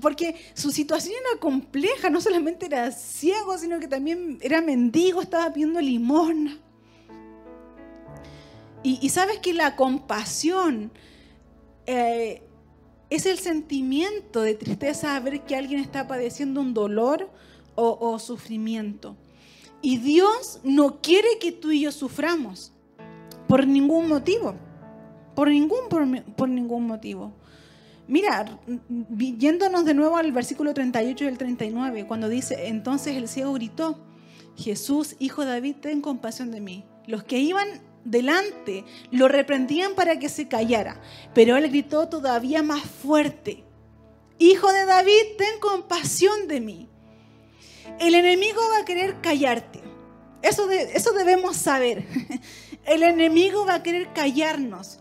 porque 0.00 0.34
su 0.54 0.72
situación 0.72 1.14
era 1.30 1.38
compleja, 1.38 2.10
no 2.10 2.20
solamente 2.20 2.66
era 2.66 2.90
ciego, 2.90 3.56
sino 3.56 3.78
que 3.78 3.86
también 3.86 4.38
era 4.42 4.60
mendigo, 4.60 5.22
estaba 5.22 5.52
pidiendo 5.52 5.80
limosna. 5.80 6.58
Y, 8.82 9.08
sabes 9.10 9.38
que 9.38 9.52
la 9.52 9.76
compasión 9.76 10.90
eh, 11.86 12.42
es 13.10 13.26
el 13.26 13.38
sentimiento 13.38 14.40
de 14.40 14.54
tristeza 14.54 15.14
a 15.14 15.20
ver 15.20 15.42
que 15.42 15.54
alguien 15.54 15.78
está 15.78 16.08
padeciendo 16.08 16.60
un 16.60 16.74
dolor 16.74 17.30
o, 17.76 18.18
sufrimiento. 18.18 19.16
Y 19.82 19.98
Dios 19.98 20.60
no 20.62 21.00
quiere 21.02 21.38
que 21.40 21.52
tú 21.52 21.70
y 21.70 21.80
yo 21.80 21.92
suframos 21.92 22.72
por 23.48 23.66
ningún 23.66 24.08
motivo. 24.08 24.54
Por 25.34 25.48
ningún, 25.48 25.88
por 26.36 26.48
ningún 26.48 26.86
motivo. 26.86 27.32
Mira, 28.06 28.60
yéndonos 29.38 29.84
de 29.84 29.94
nuevo 29.94 30.16
al 30.16 30.32
versículo 30.32 30.74
38 30.74 31.24
y 31.24 31.26
el 31.26 31.38
39, 31.38 32.06
cuando 32.06 32.28
dice, 32.28 32.68
entonces 32.68 33.16
el 33.16 33.28
ciego 33.28 33.54
gritó, 33.54 33.98
Jesús, 34.56 35.16
hijo 35.18 35.44
de 35.44 35.52
David, 35.52 35.76
ten 35.80 36.00
compasión 36.00 36.50
de 36.50 36.60
mí. 36.60 36.84
Los 37.06 37.24
que 37.24 37.38
iban 37.38 37.66
delante 38.04 38.84
lo 39.10 39.28
reprendían 39.28 39.94
para 39.94 40.18
que 40.18 40.28
se 40.28 40.48
callara, 40.48 41.00
pero 41.34 41.56
él 41.56 41.68
gritó 41.68 42.08
todavía 42.08 42.62
más 42.62 42.82
fuerte, 42.82 43.64
Hijo 44.42 44.72
de 44.72 44.86
David, 44.86 45.36
ten 45.38 45.60
compasión 45.60 46.48
de 46.48 46.60
mí. 46.60 46.88
El 47.98 48.14
enemigo 48.14 48.60
va 48.70 48.78
a 48.78 48.84
querer 48.84 49.20
callarte. 49.20 49.80
Eso, 50.42 50.70
eso 50.70 51.12
debemos 51.12 51.56
saber. 51.56 52.04
El 52.84 53.02
enemigo 53.02 53.64
va 53.64 53.76
a 53.76 53.82
querer 53.82 54.12
callarnos. 54.12 54.98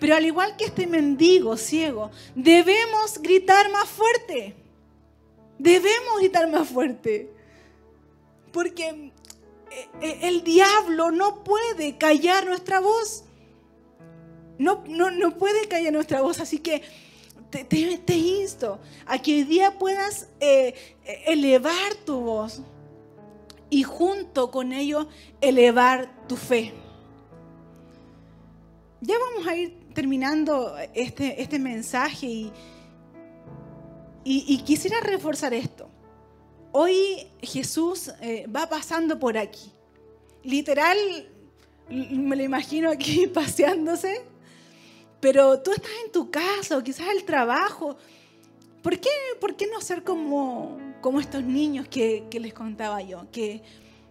Pero 0.00 0.16
al 0.16 0.24
igual 0.24 0.56
que 0.56 0.64
este 0.64 0.86
mendigo 0.86 1.56
ciego, 1.56 2.10
debemos 2.34 3.20
gritar 3.20 3.70
más 3.70 3.88
fuerte. 3.88 4.56
Debemos 5.58 6.18
gritar 6.18 6.50
más 6.50 6.68
fuerte. 6.68 7.30
Porque 8.50 9.12
eh, 9.70 9.88
eh, 10.00 10.18
el 10.22 10.42
diablo 10.42 11.10
no 11.10 11.44
puede 11.44 11.98
callar 11.98 12.46
nuestra 12.46 12.80
voz. 12.80 13.24
No, 14.58 14.84
no, 14.86 15.38
puede 15.38 15.68
callar 15.68 15.92
nuestra 15.92 16.22
voz. 16.22 16.40
Así 16.40 16.58
que 16.58 16.82
te, 17.50 18.16
insto 18.16 18.78
a 19.06 19.18
que 19.18 19.34
hoy 19.34 19.44
día 19.44 19.78
puedas 19.78 20.28
eh, 20.40 20.74
elevar 21.26 21.94
tu 22.04 22.20
voz 22.20 22.62
y 23.68 23.82
junto 23.82 24.50
con 24.50 24.72
ello 24.72 25.08
elevar 25.40 26.26
tu 26.26 26.36
fe. 26.36 26.72
Ya 29.00 29.14
vamos 29.18 29.46
a 29.46 29.56
ir 29.56 29.80
terminando 29.94 30.76
este, 30.94 31.40
este 31.40 31.58
mensaje 31.58 32.26
y, 32.26 32.52
y, 34.24 34.58
quisiera 34.58 35.00
reforzar 35.00 35.54
esto. 35.54 35.88
Hoy 36.72 37.26
Jesús 37.40 38.12
eh, 38.20 38.46
va 38.46 38.68
pasando 38.68 39.18
por 39.18 39.38
aquí. 39.38 39.72
Literal, 40.44 40.98
me 41.88 42.36
lo 42.36 42.42
imagino 42.42 42.90
aquí 42.90 43.26
paseándose, 43.34 44.22
pero 45.20 45.60
tú 45.60 45.72
estás 45.72 45.90
en 46.04 46.12
tu 46.12 46.30
casa 46.30 46.76
o 46.76 46.82
quizás 46.82 47.08
el 47.08 47.24
trabajo. 47.24 47.96
¿Por 48.82 48.98
qué, 48.98 49.10
por 49.40 49.54
qué 49.54 49.66
no 49.66 49.80
ser 49.80 50.02
como, 50.02 50.78
como 51.00 51.20
estos 51.20 51.44
niños 51.44 51.86
que, 51.88 52.24
que 52.30 52.40
les 52.40 52.54
contaba 52.54 53.02
yo? 53.02 53.26
Que, 53.30 53.62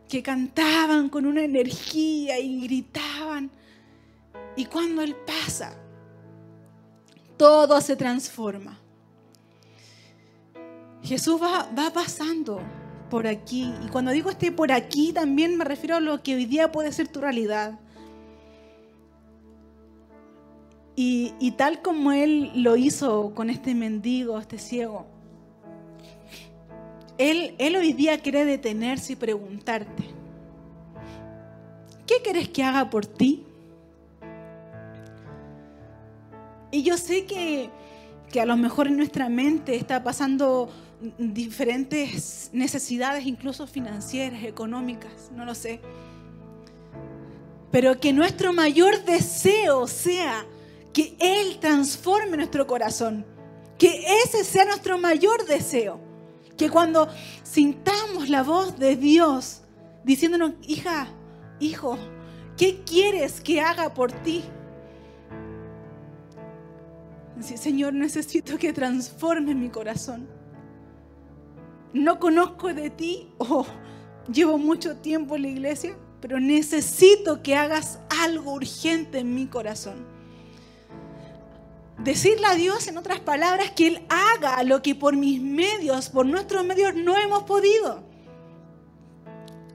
que 0.07 0.21
cantaban 0.21 1.09
con 1.09 1.25
una 1.25 1.43
energía 1.43 2.39
y 2.39 2.61
gritaban. 2.61 3.49
Y 4.55 4.65
cuando 4.65 5.01
Él 5.01 5.15
pasa, 5.15 5.75
todo 7.37 7.81
se 7.81 7.95
transforma. 7.95 8.79
Jesús 11.01 11.41
va, 11.41 11.69
va 11.77 11.91
pasando 11.91 12.61
por 13.09 13.25
aquí. 13.25 13.73
Y 13.83 13.89
cuando 13.89 14.11
digo 14.11 14.29
este 14.29 14.51
por 14.51 14.71
aquí, 14.71 15.13
también 15.13 15.57
me 15.57 15.65
refiero 15.65 15.95
a 15.95 15.99
lo 15.99 16.21
que 16.21 16.35
hoy 16.35 16.45
día 16.45 16.71
puede 16.71 16.91
ser 16.91 17.07
tu 17.07 17.21
realidad. 17.21 17.79
Y, 21.01 21.51
tal 21.51 21.81
como 21.81 22.11
Él 22.11 22.51
lo 22.55 22.75
hizo 22.75 23.33
con 23.33 23.49
este 23.49 23.73
mendigo, 23.73 24.37
este 24.37 24.57
ciego, 24.57 25.05
él, 27.17 27.55
él 27.57 27.77
hoy 27.77 27.93
día 27.93 28.17
quiere 28.17 28.43
detenerse 28.43 29.13
y 29.13 29.15
preguntarte, 29.15 30.03
¿qué 32.05 32.15
quieres 32.21 32.49
que 32.49 32.63
haga 32.65 32.89
por 32.89 33.05
ti? 33.05 33.45
Y 36.69 36.83
yo 36.83 36.97
sé 36.97 37.23
que, 37.23 37.69
que 38.29 38.41
a 38.41 38.45
lo 38.45 38.57
mejor 38.57 38.87
en 38.87 38.97
nuestra 38.97 39.29
mente 39.29 39.77
está 39.77 40.03
pasando 40.03 40.69
diferentes 41.17 42.49
necesidades, 42.51 43.25
incluso 43.25 43.67
financieras, 43.67 44.43
económicas, 44.43 45.31
no 45.33 45.45
lo 45.45 45.55
sé. 45.55 45.79
Pero 47.71 48.01
que 48.01 48.11
nuestro 48.11 48.51
mayor 48.51 49.05
deseo 49.05 49.87
sea 49.87 50.45
que 50.93 51.15
Él 51.19 51.59
transforme 51.59 52.37
nuestro 52.37 52.67
corazón. 52.67 53.25
Que 53.77 54.05
ese 54.23 54.43
sea 54.43 54.65
nuestro 54.65 54.97
mayor 54.97 55.45
deseo. 55.45 55.99
Que 56.57 56.69
cuando 56.69 57.07
sintamos 57.43 58.29
la 58.29 58.43
voz 58.43 58.77
de 58.77 58.95
Dios 58.95 59.61
diciéndonos, 60.03 60.53
hija, 60.67 61.07
hijo, 61.59 61.97
¿qué 62.57 62.83
quieres 62.83 63.41
que 63.41 63.61
haga 63.61 63.93
por 63.93 64.11
ti? 64.11 64.43
Señor, 67.41 67.93
necesito 67.93 68.57
que 68.57 68.73
transforme 68.73 69.55
mi 69.55 69.69
corazón. 69.69 70.27
No 71.93 72.19
conozco 72.19 72.73
de 72.73 72.89
ti 72.89 73.29
o 73.37 73.65
llevo 74.31 74.57
mucho 74.57 74.97
tiempo 74.97 75.35
en 75.35 75.43
la 75.43 75.47
iglesia, 75.47 75.97
pero 76.21 76.39
necesito 76.39 77.41
que 77.41 77.55
hagas 77.55 77.99
algo 78.21 78.53
urgente 78.53 79.19
en 79.19 79.33
mi 79.33 79.47
corazón. 79.47 80.05
Decirle 82.03 82.47
a 82.47 82.55
Dios, 82.55 82.87
en 82.87 82.97
otras 82.97 83.19
palabras, 83.19 83.71
que 83.71 83.87
Él 83.87 84.05
haga 84.07 84.63
lo 84.63 84.81
que 84.81 84.95
por 84.95 85.17
mis 85.17 85.41
medios, 85.41 86.09
por 86.09 86.25
nuestros 86.25 86.65
medios, 86.65 86.95
no 86.95 87.17
hemos 87.17 87.43
podido. 87.43 88.03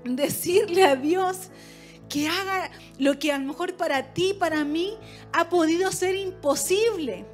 Decirle 0.05 0.85
a 0.85 0.97
Dios 0.97 1.51
que 2.09 2.29
haga 2.29 2.71
lo 2.99 3.19
que 3.19 3.31
a 3.31 3.39
lo 3.39 3.47
mejor 3.47 3.77
para 3.77 4.15
ti, 4.15 4.35
para 4.39 4.65
mí, 4.65 4.97
ha 5.35 5.51
podido 5.51 5.93
ser 5.93 6.15
imposible. 6.15 7.27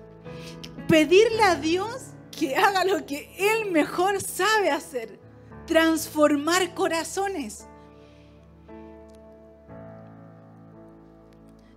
Pedirle 0.89 1.43
a 1.45 1.55
Dios 1.55 2.11
que 2.37 2.57
haga 2.57 2.85
lo 2.85 3.07
que 3.07 3.33
Él 3.39 3.71
mejor 3.71 4.21
sabe 4.21 4.71
hacer, 4.71 5.21
transformar 5.67 6.75
corazones. 6.75 7.67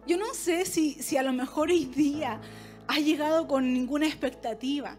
Yo 0.08 0.17
no 0.17 0.34
sé 0.34 0.65
si, 0.65 0.95
si 0.95 1.15
a 1.15 1.23
lo 1.23 1.32
mejor 1.32 1.69
hoy 1.69 1.86
día 1.86 2.41
has 2.88 3.00
llegado 3.00 3.48
con 3.48 3.74
ninguna 3.74 4.08
expectativa. 4.08 4.98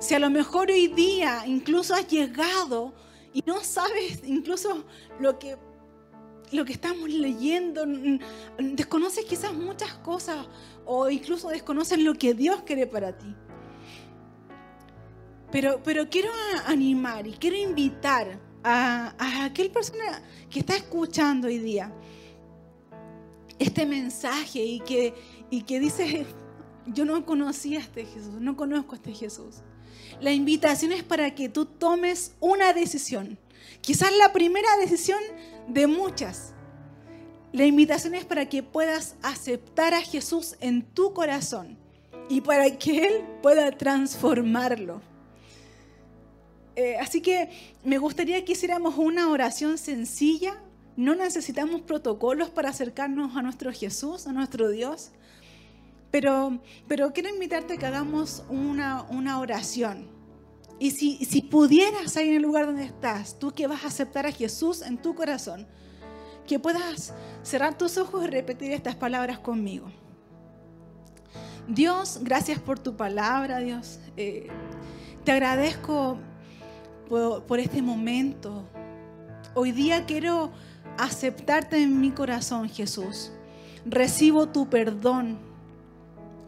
Si 0.00 0.14
a 0.14 0.18
lo 0.18 0.30
mejor 0.30 0.70
hoy 0.70 0.88
día 0.88 1.44
incluso 1.46 1.94
has 1.94 2.08
llegado 2.08 2.94
y 3.32 3.42
no 3.46 3.60
sabes 3.62 4.22
incluso 4.26 4.84
lo 5.20 5.38
que, 5.38 5.56
lo 6.52 6.64
que 6.64 6.72
estamos 6.72 7.10
leyendo, 7.10 7.84
desconoces 8.58 9.24
quizás 9.24 9.52
muchas 9.52 9.94
cosas 9.94 10.46
o 10.84 11.08
incluso 11.10 11.48
desconoces 11.48 11.98
lo 11.98 12.14
que 12.14 12.34
Dios 12.34 12.62
quiere 12.62 12.86
para 12.86 13.16
ti. 13.16 13.34
Pero, 15.50 15.80
pero 15.82 16.08
quiero 16.10 16.30
animar 16.66 17.26
y 17.26 17.32
quiero 17.32 17.56
invitar 17.56 18.38
a, 18.62 19.14
a 19.18 19.44
aquel 19.44 19.70
persona 19.70 20.22
que 20.50 20.60
está 20.60 20.76
escuchando 20.76 21.46
hoy 21.46 21.58
día 21.58 21.92
este 23.58 23.86
mensaje 23.86 24.60
y 24.62 24.80
que, 24.80 25.14
y 25.50 25.62
que 25.62 25.80
dice, 25.80 26.26
yo 26.92 27.04
no 27.04 27.24
conocía 27.24 27.78
a 27.78 27.82
este 27.82 28.04
Jesús, 28.04 28.34
no 28.40 28.56
conozco 28.56 28.92
a 28.92 28.96
este 28.96 29.12
Jesús. 29.12 29.56
La 30.20 30.32
invitación 30.32 30.92
es 30.92 31.02
para 31.02 31.34
que 31.34 31.48
tú 31.48 31.64
tomes 31.64 32.32
una 32.40 32.72
decisión. 32.72 33.38
Quizás 33.80 34.10
la 34.16 34.32
primera 34.32 34.68
decisión 34.80 35.20
de 35.68 35.86
muchas. 35.86 36.54
La 37.52 37.64
invitación 37.64 38.14
es 38.14 38.24
para 38.24 38.48
que 38.48 38.62
puedas 38.62 39.16
aceptar 39.22 39.94
a 39.94 40.02
Jesús 40.02 40.56
en 40.60 40.82
tu 40.82 41.14
corazón 41.14 41.78
y 42.28 42.40
para 42.40 42.76
que 42.78 43.06
Él 43.06 43.24
pueda 43.42 43.70
transformarlo. 43.70 45.00
Eh, 46.76 46.96
así 47.00 47.20
que 47.20 47.50
me 47.84 47.98
gustaría 47.98 48.44
que 48.44 48.52
hiciéramos 48.52 48.96
una 48.98 49.30
oración 49.30 49.78
sencilla. 49.78 50.62
No 50.96 51.14
necesitamos 51.14 51.80
protocolos 51.82 52.50
para 52.50 52.70
acercarnos 52.70 53.36
a 53.36 53.42
nuestro 53.42 53.72
Jesús, 53.72 54.26
a 54.26 54.32
nuestro 54.32 54.68
Dios. 54.68 55.10
Pero, 56.10 56.58
pero 56.86 57.12
quiero 57.12 57.28
invitarte 57.28 57.74
a 57.74 57.76
que 57.76 57.86
hagamos 57.86 58.42
una, 58.48 59.02
una 59.10 59.40
oración. 59.40 60.08
Y 60.78 60.92
si, 60.92 61.24
si 61.24 61.42
pudieras 61.42 62.16
ahí 62.16 62.28
en 62.28 62.36
el 62.36 62.42
lugar 62.42 62.66
donde 62.66 62.84
estás, 62.84 63.38
tú 63.38 63.52
que 63.52 63.66
vas 63.66 63.84
a 63.84 63.88
aceptar 63.88 64.26
a 64.26 64.32
Jesús 64.32 64.82
en 64.82 64.96
tu 64.96 65.14
corazón, 65.14 65.66
que 66.46 66.58
puedas 66.58 67.12
cerrar 67.42 67.76
tus 67.76 67.98
ojos 67.98 68.24
y 68.24 68.28
repetir 68.28 68.72
estas 68.72 68.94
palabras 68.94 69.38
conmigo. 69.38 69.90
Dios, 71.66 72.20
gracias 72.22 72.58
por 72.58 72.78
tu 72.78 72.96
palabra, 72.96 73.58
Dios. 73.58 73.98
Eh, 74.16 74.48
te 75.24 75.32
agradezco 75.32 76.16
por, 77.08 77.42
por, 77.44 77.58
este 77.58 77.82
momento. 77.82 78.64
Hoy 79.54 79.72
día 79.72 80.06
quiero 80.06 80.50
aceptarte 80.96 81.82
en 81.82 82.00
mi 82.00 82.12
corazón, 82.12 82.70
Jesús. 82.70 83.32
Recibo 83.84 84.48
tu 84.48 84.70
perdón. 84.70 85.47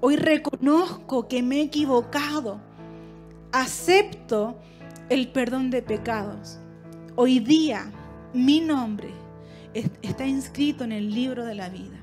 Hoy 0.02 0.16
reconozco 0.16 1.28
que 1.28 1.42
me 1.42 1.56
he 1.56 1.62
equivocado. 1.62 2.60
Acepto 3.52 4.56
el 5.08 5.28
perdón 5.28 5.70
de 5.70 5.82
pecados. 5.82 6.58
Hoy 7.16 7.38
día 7.40 7.92
mi 8.32 8.60
nombre 8.60 9.10
está 10.02 10.26
inscrito 10.26 10.84
en 10.84 10.92
el 10.92 11.14
libro 11.14 11.44
de 11.44 11.54
la 11.54 11.68
vida. 11.68 11.98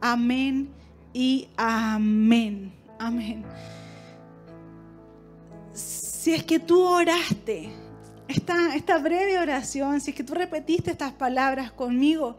Amén 0.00 0.70
y 1.12 1.48
amén. 1.56 2.72
Amén. 2.98 3.44
Si 5.72 6.32
es 6.32 6.44
que 6.44 6.58
tú 6.58 6.82
oraste 6.82 7.70
esta, 8.28 8.74
esta 8.74 8.98
breve 8.98 9.38
oración, 9.38 10.00
si 10.00 10.12
es 10.12 10.16
que 10.16 10.24
tú 10.24 10.32
repetiste 10.34 10.90
estas 10.90 11.12
palabras 11.12 11.70
conmigo, 11.72 12.38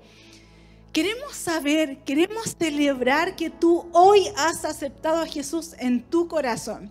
Queremos 0.95 1.35
saber, 1.35 1.97
queremos 2.05 2.55
celebrar 2.57 3.35
que 3.35 3.49
tú 3.49 3.85
hoy 3.91 4.29
has 4.37 4.63
aceptado 4.63 5.21
a 5.21 5.25
Jesús 5.25 5.75
en 5.77 6.01
tu 6.01 6.29
corazón. 6.29 6.89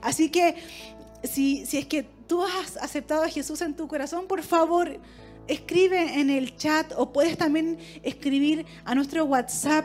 Así 0.00 0.30
que 0.30 0.54
si, 1.22 1.64
es 1.70 1.84
que 1.84 2.02
tú 2.26 2.42
has 2.42 2.78
aceptado 2.78 3.24
a 3.24 3.28
Jesús 3.28 3.60
en 3.60 3.76
tu 3.76 3.86
corazón, 3.88 4.26
por 4.26 4.42
favor, 4.42 4.98
escribe 5.48 6.18
en 6.18 6.30
el 6.30 6.56
chat 6.56 6.94
o 6.96 7.12
puedes 7.12 7.36
también 7.36 7.76
escribir 8.02 8.64
a 8.86 8.94
nuestro 8.94 9.26
WhatsApp 9.26 9.84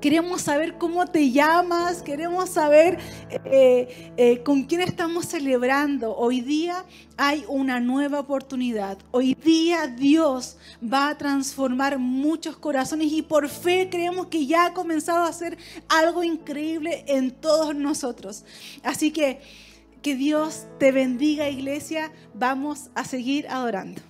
Queremos 0.00 0.42
saber 0.42 0.76
cómo 0.78 1.06
te 1.06 1.30
llamas, 1.30 2.02
queremos 2.02 2.50
saber 2.50 2.98
eh, 3.44 4.12
eh, 4.16 4.42
con 4.42 4.64
quién 4.64 4.82
estamos 4.82 5.26
celebrando. 5.26 6.14
Hoy 6.16 6.40
día 6.40 6.84
hay 7.16 7.44
una 7.48 7.80
nueva 7.80 8.20
oportunidad. 8.20 8.98
Hoy 9.10 9.34
día 9.34 9.86
Dios 9.86 10.58
va 10.82 11.08
a 11.08 11.18
transformar 11.18 11.98
muchos 11.98 12.56
corazones 12.56 13.12
y 13.12 13.22
por 13.22 13.48
fe 13.48 13.88
creemos 13.90 14.26
que 14.26 14.46
ya 14.46 14.66
ha 14.66 14.74
comenzado 14.74 15.24
a 15.24 15.28
hacer 15.28 15.56
algo 15.88 16.22
increíble 16.22 17.04
en 17.06 17.30
todos 17.30 17.74
nosotros. 17.74 18.44
Así 18.82 19.10
que 19.10 19.40
que 20.06 20.14
Dios 20.14 20.66
te 20.78 20.92
bendiga 20.92 21.48
iglesia. 21.48 22.12
Vamos 22.32 22.90
a 22.94 23.04
seguir 23.04 23.48
adorando. 23.48 24.00